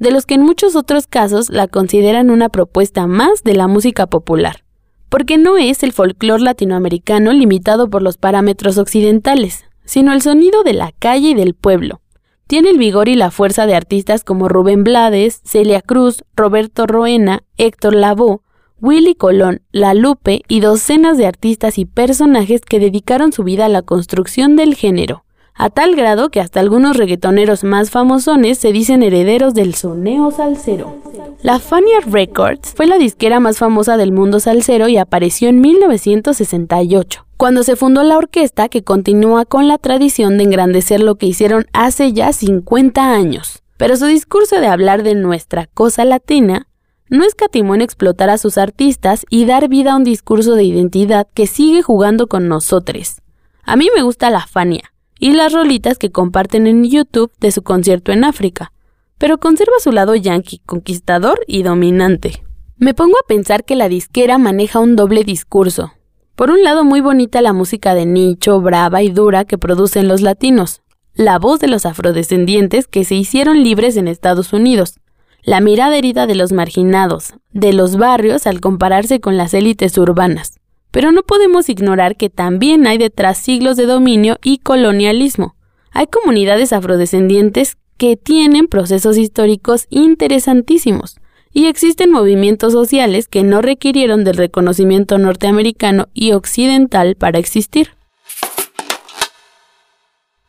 de 0.00 0.10
los 0.10 0.26
que 0.26 0.34
en 0.34 0.42
muchos 0.42 0.74
otros 0.74 1.06
casos 1.06 1.50
la 1.50 1.68
consideran 1.68 2.30
una 2.30 2.48
propuesta 2.48 3.06
más 3.06 3.44
de 3.44 3.54
la 3.54 3.68
música 3.68 4.06
popular, 4.06 4.64
porque 5.08 5.36
no 5.36 5.58
es 5.58 5.82
el 5.82 5.92
folclore 5.92 6.42
latinoamericano 6.42 7.32
limitado 7.32 7.88
por 7.90 8.02
los 8.02 8.16
parámetros 8.16 8.78
occidentales, 8.78 9.66
sino 9.90 10.12
el 10.12 10.22
sonido 10.22 10.62
de 10.62 10.72
la 10.72 10.92
calle 10.96 11.30
y 11.30 11.34
del 11.34 11.54
pueblo, 11.54 12.00
tiene 12.46 12.70
el 12.70 12.78
vigor 12.78 13.08
y 13.08 13.16
la 13.16 13.32
fuerza 13.32 13.66
de 13.66 13.74
artistas 13.74 14.22
como 14.22 14.48
Rubén 14.48 14.84
Blades, 14.84 15.40
Celia 15.44 15.82
Cruz, 15.82 16.22
Roberto 16.36 16.86
Roena, 16.86 17.42
Héctor 17.56 17.96
Lavoe, 17.96 18.38
Willy 18.80 19.16
Colón, 19.16 19.62
La 19.72 19.94
Lupe 19.94 20.42
y 20.46 20.60
docenas 20.60 21.18
de 21.18 21.26
artistas 21.26 21.76
y 21.76 21.86
personajes 21.86 22.60
que 22.60 22.78
dedicaron 22.78 23.32
su 23.32 23.42
vida 23.42 23.64
a 23.64 23.68
la 23.68 23.82
construcción 23.82 24.54
del 24.54 24.76
género, 24.76 25.24
a 25.54 25.70
tal 25.70 25.96
grado 25.96 26.30
que 26.30 26.40
hasta 26.40 26.60
algunos 26.60 26.96
reggaetoneros 26.96 27.64
más 27.64 27.90
famosones 27.90 28.58
se 28.58 28.70
dicen 28.70 29.02
herederos 29.02 29.54
del 29.54 29.74
soneo 29.74 30.30
salsero. 30.30 30.98
La 31.42 31.58
Fania 31.58 31.98
Records 32.06 32.74
fue 32.76 32.86
la 32.86 32.96
disquera 32.96 33.40
más 33.40 33.58
famosa 33.58 33.96
del 33.96 34.12
mundo 34.12 34.38
salsero 34.38 34.86
y 34.86 34.98
apareció 34.98 35.48
en 35.48 35.60
1968 35.60 37.26
cuando 37.40 37.62
se 37.62 37.74
fundó 37.74 38.02
la 38.02 38.18
orquesta 38.18 38.68
que 38.68 38.84
continúa 38.84 39.46
con 39.46 39.66
la 39.66 39.78
tradición 39.78 40.36
de 40.36 40.44
engrandecer 40.44 41.00
lo 41.00 41.14
que 41.14 41.24
hicieron 41.24 41.64
hace 41.72 42.12
ya 42.12 42.34
50 42.34 43.14
años. 43.14 43.62
Pero 43.78 43.96
su 43.96 44.04
discurso 44.04 44.60
de 44.60 44.66
hablar 44.66 45.02
de 45.02 45.14
nuestra 45.14 45.64
cosa 45.64 46.04
latina 46.04 46.68
no 47.08 47.24
escatimó 47.24 47.74
en 47.74 47.80
explotar 47.80 48.28
a 48.28 48.36
sus 48.36 48.58
artistas 48.58 49.24
y 49.30 49.46
dar 49.46 49.68
vida 49.68 49.92
a 49.92 49.96
un 49.96 50.04
discurso 50.04 50.54
de 50.54 50.64
identidad 50.64 51.28
que 51.32 51.46
sigue 51.46 51.80
jugando 51.80 52.26
con 52.26 52.46
nosotros. 52.46 53.22
A 53.62 53.74
mí 53.74 53.88
me 53.96 54.02
gusta 54.02 54.28
la 54.28 54.46
Fania 54.46 54.92
y 55.18 55.32
las 55.32 55.54
rolitas 55.54 55.96
que 55.96 56.12
comparten 56.12 56.66
en 56.66 56.84
YouTube 56.84 57.32
de 57.40 57.52
su 57.52 57.62
concierto 57.62 58.12
en 58.12 58.24
África, 58.24 58.70
pero 59.16 59.38
conserva 59.38 59.80
su 59.82 59.92
lado 59.92 60.14
yankee, 60.14 60.60
conquistador 60.66 61.40
y 61.46 61.62
dominante. 61.62 62.44
Me 62.76 62.92
pongo 62.92 63.16
a 63.16 63.26
pensar 63.26 63.64
que 63.64 63.76
la 63.76 63.88
disquera 63.88 64.36
maneja 64.36 64.78
un 64.78 64.94
doble 64.94 65.24
discurso, 65.24 65.94
por 66.40 66.50
un 66.50 66.62
lado, 66.62 66.84
muy 66.84 67.02
bonita 67.02 67.42
la 67.42 67.52
música 67.52 67.94
de 67.94 68.06
nicho, 68.06 68.62
brava 68.62 69.02
y 69.02 69.10
dura 69.10 69.44
que 69.44 69.58
producen 69.58 70.08
los 70.08 70.22
latinos, 70.22 70.80
la 71.12 71.38
voz 71.38 71.60
de 71.60 71.68
los 71.68 71.84
afrodescendientes 71.84 72.86
que 72.86 73.04
se 73.04 73.14
hicieron 73.14 73.62
libres 73.62 73.98
en 73.98 74.08
Estados 74.08 74.54
Unidos, 74.54 74.94
la 75.42 75.60
mirada 75.60 75.98
herida 75.98 76.26
de 76.26 76.34
los 76.34 76.52
marginados, 76.52 77.34
de 77.52 77.74
los 77.74 77.98
barrios 77.98 78.46
al 78.46 78.62
compararse 78.62 79.20
con 79.20 79.36
las 79.36 79.52
élites 79.52 79.98
urbanas. 79.98 80.58
Pero 80.90 81.12
no 81.12 81.24
podemos 81.24 81.68
ignorar 81.68 82.16
que 82.16 82.30
también 82.30 82.86
hay 82.86 82.96
detrás 82.96 83.36
siglos 83.36 83.76
de 83.76 83.84
dominio 83.84 84.38
y 84.42 84.60
colonialismo. 84.60 85.56
Hay 85.90 86.06
comunidades 86.06 86.72
afrodescendientes 86.72 87.76
que 87.98 88.16
tienen 88.16 88.66
procesos 88.66 89.18
históricos 89.18 89.88
interesantísimos, 89.90 91.19
y 91.52 91.66
existen 91.66 92.10
movimientos 92.10 92.72
sociales 92.72 93.28
que 93.28 93.42
no 93.42 93.62
requirieron 93.62 94.24
del 94.24 94.36
reconocimiento 94.36 95.18
norteamericano 95.18 96.08
y 96.14 96.32
occidental 96.32 97.16
para 97.16 97.38
existir. 97.38 97.90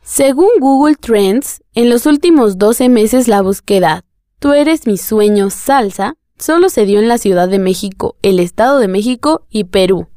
Según 0.02 0.48
Google 0.60 0.96
Trends, 0.96 1.62
en 1.74 1.88
los 1.88 2.06
últimos 2.06 2.58
12 2.58 2.88
meses 2.88 3.28
la 3.28 3.40
búsqueda 3.42 4.04
Tú 4.42 4.52
eres 4.54 4.88
mi 4.88 4.98
sueño 4.98 5.50
salsa 5.50 6.16
solo 6.36 6.68
se 6.68 6.84
dio 6.84 6.98
en 6.98 7.06
la 7.06 7.18
Ciudad 7.18 7.48
de 7.48 7.60
México, 7.60 8.16
el 8.22 8.40
Estado 8.40 8.80
de 8.80 8.88
México 8.88 9.46
y 9.48 9.62
Perú. 9.62 10.08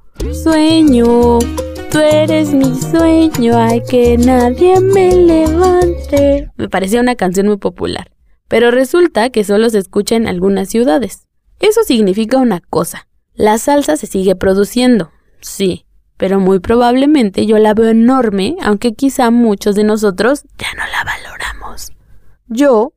Sueño, 0.43 1.37
tú 1.91 1.99
eres 1.99 2.51
mi 2.51 2.73
sueño, 2.73 3.55
hay 3.55 3.83
que 3.83 4.17
nadie 4.17 4.79
me 4.79 5.15
levante. 5.15 6.49
Me 6.57 6.67
parecía 6.67 7.01
una 7.01 7.13
canción 7.13 7.45
muy 7.45 7.57
popular 7.57 8.14
pero 8.47 8.71
resulta 8.71 9.29
que 9.29 9.43
solo 9.43 9.69
se 9.69 9.79
escucha 9.79 10.15
en 10.15 10.27
algunas 10.27 10.69
ciudades. 10.69 11.27
Eso 11.59 11.81
significa 11.83 12.37
una 12.37 12.59
cosa, 12.59 13.07
la 13.33 13.57
salsa 13.57 13.97
se 13.97 14.07
sigue 14.07 14.35
produciendo, 14.35 15.11
sí, 15.41 15.85
pero 16.15 16.39
muy 16.39 16.59
probablemente 16.59 17.45
yo 17.45 17.57
la 17.57 17.73
veo 17.73 17.89
enorme, 17.89 18.55
aunque 18.61 18.93
quizá 18.93 19.29
muchos 19.29 19.75
de 19.75 19.83
nosotros 19.83 20.43
ya 20.57 20.67
no 20.77 20.83
la 20.89 21.03
valoramos. 21.03 21.91
Yo, 22.47 22.93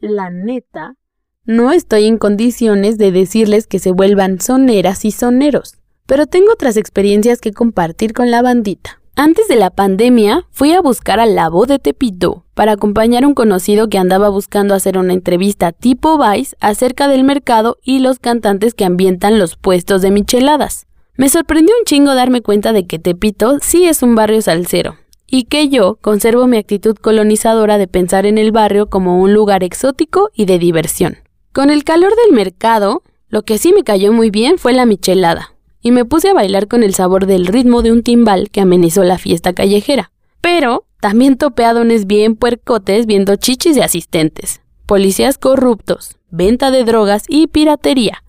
la 0.00 0.30
neta, 0.30 0.96
no 1.44 1.72
estoy 1.72 2.06
en 2.06 2.16
condiciones 2.16 2.96
de 2.96 3.12
decirles 3.12 3.66
que 3.66 3.78
se 3.78 3.90
vuelvan 3.90 4.40
soneras 4.40 5.04
y 5.04 5.10
soneros, 5.10 5.74
pero 6.06 6.26
tengo 6.26 6.52
otras 6.52 6.78
experiencias 6.78 7.40
que 7.40 7.52
compartir 7.52 8.14
con 8.14 8.30
la 8.30 8.40
bandita. 8.40 9.01
Antes 9.14 9.46
de 9.46 9.56
la 9.56 9.68
pandemia, 9.68 10.46
fui 10.52 10.72
a 10.72 10.80
buscar 10.80 11.20
al 11.20 11.34
Labo 11.34 11.66
de 11.66 11.78
Tepito 11.78 12.46
para 12.54 12.72
acompañar 12.72 13.24
a 13.24 13.28
un 13.28 13.34
conocido 13.34 13.88
que 13.88 13.98
andaba 13.98 14.30
buscando 14.30 14.74
hacer 14.74 14.96
una 14.96 15.12
entrevista 15.12 15.70
tipo 15.70 16.18
Vice 16.18 16.56
acerca 16.60 17.08
del 17.08 17.22
mercado 17.22 17.76
y 17.82 17.98
los 17.98 18.18
cantantes 18.18 18.72
que 18.72 18.86
ambientan 18.86 19.38
los 19.38 19.56
puestos 19.56 20.00
de 20.00 20.10
micheladas. 20.10 20.86
Me 21.14 21.28
sorprendió 21.28 21.74
un 21.78 21.84
chingo 21.84 22.14
darme 22.14 22.40
cuenta 22.40 22.72
de 22.72 22.86
que 22.86 22.98
Tepito 22.98 23.58
sí 23.60 23.84
es 23.84 24.02
un 24.02 24.14
barrio 24.14 24.40
salsero, 24.40 24.96
y 25.26 25.44
que 25.44 25.68
yo 25.68 25.98
conservo 26.00 26.46
mi 26.46 26.56
actitud 26.56 26.96
colonizadora 26.96 27.76
de 27.76 27.88
pensar 27.88 28.24
en 28.24 28.38
el 28.38 28.50
barrio 28.50 28.88
como 28.88 29.20
un 29.20 29.34
lugar 29.34 29.62
exótico 29.62 30.30
y 30.32 30.46
de 30.46 30.58
diversión. 30.58 31.18
Con 31.52 31.68
el 31.68 31.84
calor 31.84 32.14
del 32.16 32.34
mercado, 32.34 33.02
lo 33.28 33.42
que 33.42 33.58
sí 33.58 33.74
me 33.74 33.84
cayó 33.84 34.10
muy 34.10 34.30
bien 34.30 34.56
fue 34.56 34.72
la 34.72 34.86
michelada 34.86 35.51
y 35.82 35.90
me 35.90 36.04
puse 36.04 36.30
a 36.30 36.34
bailar 36.34 36.68
con 36.68 36.82
el 36.82 36.94
sabor 36.94 37.26
del 37.26 37.46
ritmo 37.46 37.82
de 37.82 37.92
un 37.92 38.02
timbal 38.02 38.50
que 38.50 38.60
amenizó 38.60 39.02
la 39.02 39.18
fiesta 39.18 39.52
callejera. 39.52 40.12
Pero 40.40 40.84
también 41.00 41.36
topé 41.36 41.64
a 41.64 41.74
dones 41.74 42.06
bien 42.06 42.36
puercotes 42.36 43.06
viendo 43.06 43.36
chichis 43.36 43.74
de 43.74 43.82
asistentes, 43.82 44.62
policías 44.86 45.36
corruptos, 45.36 46.16
venta 46.30 46.70
de 46.70 46.84
drogas 46.84 47.24
y 47.28 47.48
piratería. 47.48 48.22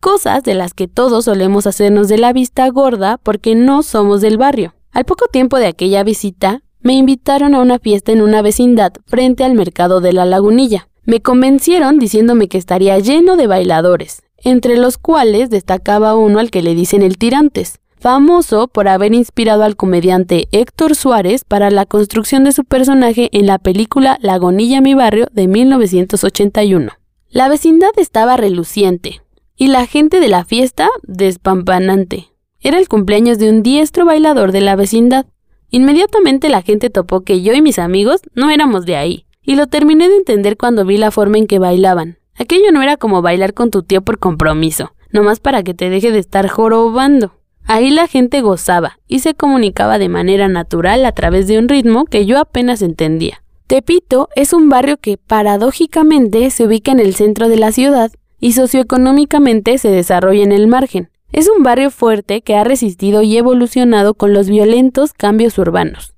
Cosas 0.00 0.44
de 0.44 0.54
las 0.54 0.74
que 0.74 0.88
todos 0.88 1.24
solemos 1.24 1.66
hacernos 1.66 2.08
de 2.08 2.18
la 2.18 2.32
vista 2.32 2.68
gorda 2.68 3.18
porque 3.18 3.54
no 3.54 3.82
somos 3.82 4.20
del 4.20 4.36
barrio. 4.36 4.74
Al 4.92 5.04
poco 5.04 5.26
tiempo 5.26 5.58
de 5.58 5.66
aquella 5.66 6.04
visita, 6.04 6.62
me 6.80 6.94
invitaron 6.94 7.54
a 7.54 7.60
una 7.60 7.78
fiesta 7.78 8.12
en 8.12 8.22
una 8.22 8.42
vecindad 8.42 8.92
frente 9.06 9.44
al 9.44 9.54
mercado 9.54 10.00
de 10.00 10.12
la 10.12 10.24
lagunilla. 10.24 10.88
Me 11.04 11.20
convencieron 11.20 11.98
diciéndome 11.98 12.48
que 12.48 12.58
estaría 12.58 12.98
lleno 12.98 13.36
de 13.36 13.46
bailadores, 13.46 14.22
entre 14.42 14.76
los 14.76 14.98
cuales 14.98 15.50
destacaba 15.50 16.16
uno 16.16 16.38
al 16.38 16.50
que 16.50 16.62
le 16.62 16.74
dicen 16.74 17.02
el 17.02 17.18
Tirantes, 17.18 17.80
famoso 17.98 18.68
por 18.68 18.88
haber 18.88 19.14
inspirado 19.14 19.64
al 19.64 19.76
comediante 19.76 20.48
Héctor 20.52 20.94
Suárez 20.94 21.44
para 21.44 21.70
la 21.70 21.86
construcción 21.86 22.44
de 22.44 22.52
su 22.52 22.64
personaje 22.64 23.28
en 23.32 23.46
la 23.46 23.58
película 23.58 24.18
Lagonilla 24.20 24.80
mi 24.80 24.94
barrio 24.94 25.26
de 25.32 25.48
1981. 25.48 26.92
La 27.30 27.48
vecindad 27.48 27.90
estaba 27.96 28.36
reluciente 28.36 29.20
y 29.56 29.68
la 29.68 29.86
gente 29.86 30.20
de 30.20 30.28
la 30.28 30.44
fiesta 30.44 30.88
despampanante. 31.02 32.28
Era 32.60 32.78
el 32.78 32.88
cumpleaños 32.88 33.38
de 33.38 33.50
un 33.50 33.62
diestro 33.62 34.04
bailador 34.04 34.52
de 34.52 34.60
la 34.60 34.76
vecindad. 34.76 35.26
Inmediatamente 35.70 36.48
la 36.48 36.62
gente 36.62 36.90
topó 36.90 37.20
que 37.22 37.42
yo 37.42 37.52
y 37.52 37.60
mis 37.60 37.78
amigos 37.78 38.20
no 38.34 38.50
éramos 38.50 38.86
de 38.86 38.96
ahí, 38.96 39.26
y 39.42 39.56
lo 39.56 39.66
terminé 39.66 40.08
de 40.08 40.16
entender 40.16 40.56
cuando 40.56 40.84
vi 40.84 40.96
la 40.96 41.10
forma 41.10 41.38
en 41.38 41.46
que 41.46 41.58
bailaban. 41.58 42.18
Aquello 42.38 42.70
no 42.70 42.82
era 42.82 42.96
como 42.96 43.20
bailar 43.20 43.52
con 43.52 43.70
tu 43.70 43.82
tío 43.82 44.02
por 44.02 44.20
compromiso, 44.20 44.92
nomás 45.10 45.40
para 45.40 45.64
que 45.64 45.74
te 45.74 45.90
deje 45.90 46.12
de 46.12 46.20
estar 46.20 46.48
jorobando. 46.48 47.32
Ahí 47.64 47.90
la 47.90 48.06
gente 48.06 48.40
gozaba 48.40 49.00
y 49.08 49.18
se 49.18 49.34
comunicaba 49.34 49.98
de 49.98 50.08
manera 50.08 50.46
natural 50.46 51.04
a 51.04 51.12
través 51.12 51.48
de 51.48 51.58
un 51.58 51.68
ritmo 51.68 52.04
que 52.04 52.26
yo 52.26 52.38
apenas 52.38 52.80
entendía. 52.80 53.42
Tepito 53.66 54.28
es 54.36 54.52
un 54.52 54.68
barrio 54.68 54.98
que 54.98 55.18
paradójicamente 55.18 56.48
se 56.50 56.64
ubica 56.64 56.92
en 56.92 57.00
el 57.00 57.14
centro 57.14 57.48
de 57.48 57.56
la 57.56 57.72
ciudad 57.72 58.12
y 58.38 58.52
socioeconómicamente 58.52 59.76
se 59.76 59.90
desarrolla 59.90 60.44
en 60.44 60.52
el 60.52 60.68
margen. 60.68 61.10
Es 61.32 61.50
un 61.54 61.64
barrio 61.64 61.90
fuerte 61.90 62.40
que 62.40 62.54
ha 62.54 62.62
resistido 62.64 63.22
y 63.22 63.36
evolucionado 63.36 64.14
con 64.14 64.32
los 64.32 64.48
violentos 64.48 65.12
cambios 65.12 65.58
urbanos 65.58 66.14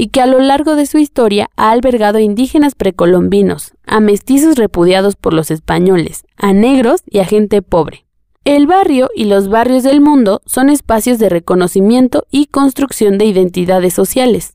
y 0.00 0.10
que 0.10 0.20
a 0.20 0.26
lo 0.26 0.38
largo 0.38 0.76
de 0.76 0.86
su 0.86 0.98
historia 0.98 1.50
ha 1.56 1.72
albergado 1.72 2.18
a 2.18 2.20
indígenas 2.20 2.76
precolombinos, 2.76 3.74
a 3.84 3.98
mestizos 3.98 4.54
repudiados 4.54 5.16
por 5.16 5.34
los 5.34 5.50
españoles, 5.50 6.24
a 6.36 6.52
negros 6.52 7.02
y 7.10 7.18
a 7.18 7.24
gente 7.24 7.62
pobre. 7.62 8.06
El 8.44 8.68
barrio 8.68 9.10
y 9.16 9.24
los 9.24 9.48
barrios 9.48 9.82
del 9.82 10.00
mundo 10.00 10.40
son 10.46 10.70
espacios 10.70 11.18
de 11.18 11.28
reconocimiento 11.28 12.28
y 12.30 12.46
construcción 12.46 13.18
de 13.18 13.24
identidades 13.24 13.92
sociales. 13.92 14.54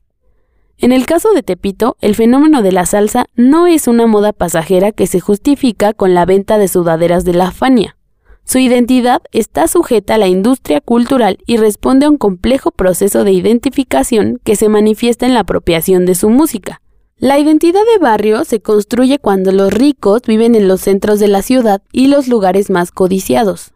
En 0.78 0.92
el 0.92 1.04
caso 1.04 1.30
de 1.34 1.42
Tepito, 1.42 1.98
el 2.00 2.14
fenómeno 2.14 2.62
de 2.62 2.72
la 2.72 2.86
salsa 2.86 3.26
no 3.34 3.66
es 3.66 3.86
una 3.86 4.06
moda 4.06 4.32
pasajera 4.32 4.92
que 4.92 5.06
se 5.06 5.20
justifica 5.20 5.92
con 5.92 6.14
la 6.14 6.24
venta 6.24 6.56
de 6.56 6.68
sudaderas 6.68 7.26
de 7.26 7.34
la 7.34 7.50
Fania. 7.50 7.98
Su 8.44 8.58
identidad 8.58 9.22
está 9.32 9.68
sujeta 9.68 10.14
a 10.14 10.18
la 10.18 10.28
industria 10.28 10.80
cultural 10.80 11.38
y 11.46 11.56
responde 11.56 12.06
a 12.06 12.10
un 12.10 12.18
complejo 12.18 12.70
proceso 12.70 13.24
de 13.24 13.32
identificación 13.32 14.38
que 14.44 14.54
se 14.54 14.68
manifiesta 14.68 15.26
en 15.26 15.34
la 15.34 15.40
apropiación 15.40 16.04
de 16.04 16.14
su 16.14 16.28
música. 16.28 16.80
La 17.16 17.38
identidad 17.38 17.80
de 17.92 17.98
barrio 17.98 18.44
se 18.44 18.60
construye 18.60 19.18
cuando 19.18 19.50
los 19.50 19.72
ricos 19.72 20.22
viven 20.26 20.54
en 20.54 20.68
los 20.68 20.82
centros 20.82 21.20
de 21.20 21.28
la 21.28 21.42
ciudad 21.42 21.80
y 21.90 22.08
los 22.08 22.28
lugares 22.28 22.70
más 22.70 22.90
codiciados. 22.90 23.72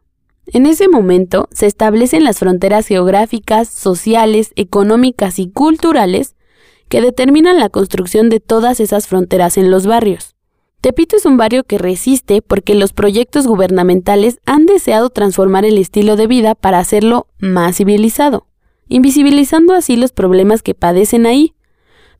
En 0.46 0.66
ese 0.66 0.88
momento 0.88 1.48
se 1.50 1.66
establecen 1.66 2.24
las 2.24 2.38
fronteras 2.38 2.86
geográficas, 2.86 3.68
sociales, 3.68 4.52
económicas 4.56 5.38
y 5.38 5.50
culturales 5.50 6.34
que 6.88 7.00
determinan 7.00 7.58
la 7.58 7.68
construcción 7.68 8.28
de 8.28 8.40
todas 8.40 8.80
esas 8.80 9.06
fronteras 9.06 9.56
en 9.56 9.70
los 9.70 9.86
barrios. 9.86 10.37
Tepito 10.80 11.16
es 11.16 11.26
un 11.26 11.36
barrio 11.36 11.64
que 11.64 11.76
resiste 11.76 12.40
porque 12.40 12.76
los 12.76 12.92
proyectos 12.92 13.48
gubernamentales 13.48 14.38
han 14.46 14.64
deseado 14.64 15.10
transformar 15.10 15.64
el 15.64 15.76
estilo 15.76 16.14
de 16.14 16.28
vida 16.28 16.54
para 16.54 16.78
hacerlo 16.78 17.26
más 17.40 17.78
civilizado, 17.78 18.46
invisibilizando 18.86 19.74
así 19.74 19.96
los 19.96 20.12
problemas 20.12 20.62
que 20.62 20.74
padecen 20.74 21.26
ahí, 21.26 21.54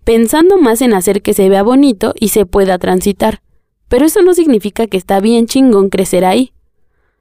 pensando 0.02 0.58
más 0.58 0.82
en 0.82 0.92
hacer 0.92 1.22
que 1.22 1.34
se 1.34 1.48
vea 1.48 1.62
bonito 1.62 2.14
y 2.18 2.28
se 2.28 2.46
pueda 2.46 2.78
transitar. 2.78 3.42
Pero 3.88 4.06
eso 4.06 4.22
no 4.22 4.34
significa 4.34 4.88
que 4.88 4.96
está 4.96 5.20
bien 5.20 5.46
chingón 5.46 5.88
crecer 5.88 6.24
ahí. 6.24 6.52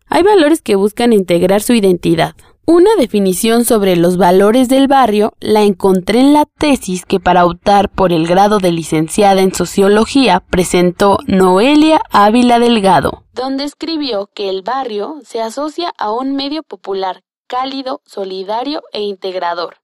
Hay 0.08 0.24
valores 0.24 0.64
que 0.64 0.76
buscan 0.76 1.14
integrar 1.14 1.62
su 1.62 1.74
identidad, 1.74 2.36
una 2.70 2.94
definición 2.98 3.64
sobre 3.64 3.96
los 3.96 4.18
valores 4.18 4.68
del 4.68 4.90
barrio 4.90 5.32
la 5.40 5.62
encontré 5.62 6.20
en 6.20 6.34
la 6.34 6.44
tesis 6.46 7.06
que 7.06 7.18
para 7.18 7.46
optar 7.46 7.90
por 7.90 8.12
el 8.12 8.28
grado 8.28 8.60
de 8.60 8.74
licenciada 8.74 9.42
en 9.42 9.54
sociología 9.54 10.42
presentó 10.42 11.18
Noelia 11.28 12.02
Ávila 12.12 12.60
Delgado, 12.60 13.24
donde 13.32 13.64
escribió 13.64 14.28
que 14.36 14.50
el 14.50 14.64
barrio 14.64 15.16
se 15.24 15.42
asocia 15.42 15.94
a 15.98 16.12
un 16.12 16.36
medio 16.36 16.62
popular 16.62 17.24
cálido, 17.48 18.02
solidario 18.06 18.84
e 18.92 19.00
integrador. 19.02 19.78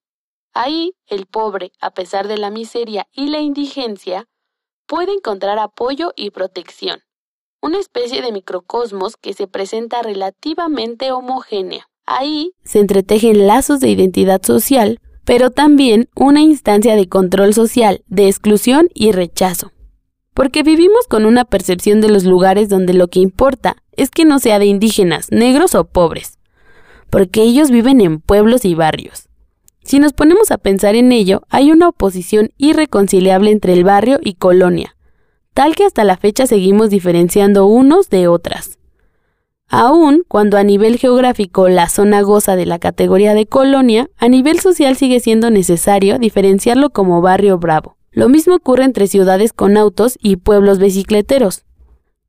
Ahí, 0.54 0.94
el 1.08 1.26
pobre, 1.26 1.72
a 1.80 1.92
pesar 1.92 2.28
de 2.28 2.38
la 2.38 2.50
miseria 2.50 3.08
y 3.14 3.30
la 3.30 3.40
indigencia, 3.40 4.28
puede 4.88 5.14
encontrar 5.14 5.58
apoyo 5.58 6.12
y 6.18 6.32
protección, 6.32 7.00
una 7.62 7.80
especie 7.80 8.22
de 8.22 8.34
microcosmos 8.34 9.16
que 9.16 9.34
se 9.34 9.48
presenta 9.48 10.02
relativamente 10.02 11.14
homogénea. 11.14 11.88
Ahí 12.06 12.52
se 12.66 12.80
entretejen 12.80 13.48
lazos 13.48 13.80
de 13.80 13.90
identidad 13.90 14.42
social, 14.44 15.00
pero 15.24 15.52
también 15.52 16.10
una 16.16 16.42
instancia 16.42 16.96
de 16.96 17.08
control 17.08 17.54
social, 17.54 18.04
de 18.08 18.28
exclusión 18.28 18.90
y 18.94 19.14
rechazo. 19.14 19.72
Porque 20.34 20.64
vivimos 20.64 21.08
con 21.08 21.26
una 21.26 21.46
percepción 21.46 22.02
de 22.02 22.10
los 22.10 22.26
lugares 22.26 22.68
donde 22.68 22.94
lo 22.94 23.08
que 23.08 23.20
importa 23.20 23.78
es 23.94 24.10
que 24.10 24.26
no 24.26 24.40
sea 24.40 24.60
de 24.60 24.66
indígenas, 24.66 25.32
negros 25.32 25.76
o 25.76 25.86
pobres, 25.86 26.40
porque 27.10 27.44
ellos 27.44 27.72
viven 27.72 28.02
en 28.02 28.20
pueblos 28.20 28.66
y 28.66 28.74
barrios. 28.76 29.30
Si 29.84 30.00
nos 30.00 30.14
ponemos 30.14 30.52
a 30.52 30.58
pensar 30.58 30.96
en 30.96 31.12
ello, 31.12 31.44
hay 31.50 31.72
una 31.72 31.90
oposición 31.90 32.52
irreconciliable 32.58 33.52
entre 33.52 33.74
el 33.74 33.84
barrio 33.84 34.20
y 34.22 34.34
colonia, 34.34 34.96
tal 35.54 35.76
que 35.76 35.86
hasta 35.86 36.04
la 36.04 36.18
fecha 36.18 36.48
seguimos 36.48 36.90
diferenciando 36.90 37.66
unos 37.66 38.10
de 38.10 38.28
otras. 38.28 38.80
Aún 39.70 40.24
cuando 40.28 40.58
a 40.58 40.64
nivel 40.64 40.98
geográfico 40.98 41.68
la 41.68 41.90
zona 41.90 42.22
goza 42.22 42.56
de 42.56 42.66
la 42.66 42.80
categoría 42.80 43.34
de 43.34 43.46
colonia, 43.46 44.10
a 44.18 44.28
nivel 44.28 44.60
social 44.60 44.96
sigue 44.96 45.20
siendo 45.20 45.50
necesario 45.50 46.20
diferenciarlo 46.20 46.92
como 46.92 47.22
barrio 47.22 47.58
bravo. 47.58 47.98
Lo 48.12 48.30
mismo 48.30 48.56
ocurre 48.56 48.84
entre 48.84 49.08
ciudades 49.08 49.54
con 49.54 49.76
autos 49.76 50.18
y 50.22 50.36
pueblos 50.36 50.78
bicicleteros. 50.78 51.64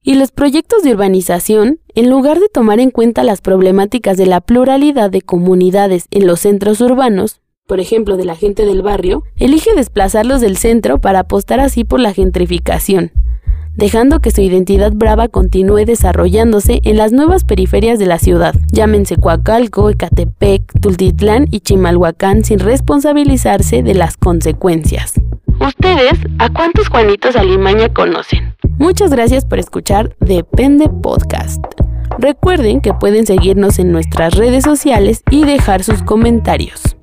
Y 0.03 0.15
los 0.15 0.33
proyectos 0.33 0.83
de 0.83 0.93
urbanización, 0.93 1.81
en 1.95 2.11
lugar 2.11 2.41
de 2.41 2.49
tomar 2.49 2.81
en 2.81 2.91
cuenta 2.91 3.25
las 3.25 3.41
problemáticas 3.41 4.17
de 4.17 4.27
la 4.27 4.41
pluralidad 4.41 5.11
de 5.11 5.23
comunidades 5.23 6.07
en 6.11 6.27
los 6.27 6.41
centros 6.41 6.81
urbanos, 6.81 7.41
por 7.67 7.81
ejemplo 7.81 8.19
de 8.19 8.27
la 8.27 8.37
gente 8.37 8.67
del 8.67 8.83
barrio, 8.83 9.23
elige 9.37 9.75
desplazarlos 9.75 10.43
del 10.43 10.59
centro 10.59 11.01
para 11.01 11.21
apostar 11.21 11.61
así 11.61 11.85
por 11.85 12.01
la 12.01 12.13
gentrificación, 12.13 13.13
dejando 13.77 14.21
que 14.21 14.31
su 14.31 14.41
identidad 14.41 14.93
brava 14.93 15.29
continúe 15.29 15.85
desarrollándose 15.85 16.81
en 16.85 16.97
las 16.97 17.13
nuevas 17.13 17.45
periferias 17.45 17.99
de 17.99 18.07
la 18.07 18.19
ciudad, 18.19 18.55
llámense 18.73 19.17
Coacalco, 19.17 19.91
Ecatepec, 19.91 20.63
Tultitlán 20.81 21.47
y 21.51 21.61
Chimalhuacán 21.61 22.45
sin 22.45 22.59
responsabilizarse 22.59 23.83
de 23.83 23.95
las 23.95 24.17
consecuencias. 24.17 25.15
¿Ustedes 25.61 26.19
a 26.39 26.49
cuántos 26.51 26.89
Juanitos 26.89 27.37
Alimaña 27.37 27.89
conocen? 27.89 28.55
Muchas 28.79 29.11
gracias 29.11 29.45
por 29.45 29.59
escuchar 29.59 30.17
Depende 30.21 30.89
Podcast. 30.89 31.65
Recuerden 32.19 32.81
que 32.81 32.93
pueden 32.93 33.27
seguirnos 33.27 33.79
en 33.79 33.93
nuestras 33.93 34.35
redes 34.35 34.65
sociales 34.65 35.23
y 35.31 35.45
dejar 35.45 35.83
sus 35.83 36.03
comentarios. 36.03 36.97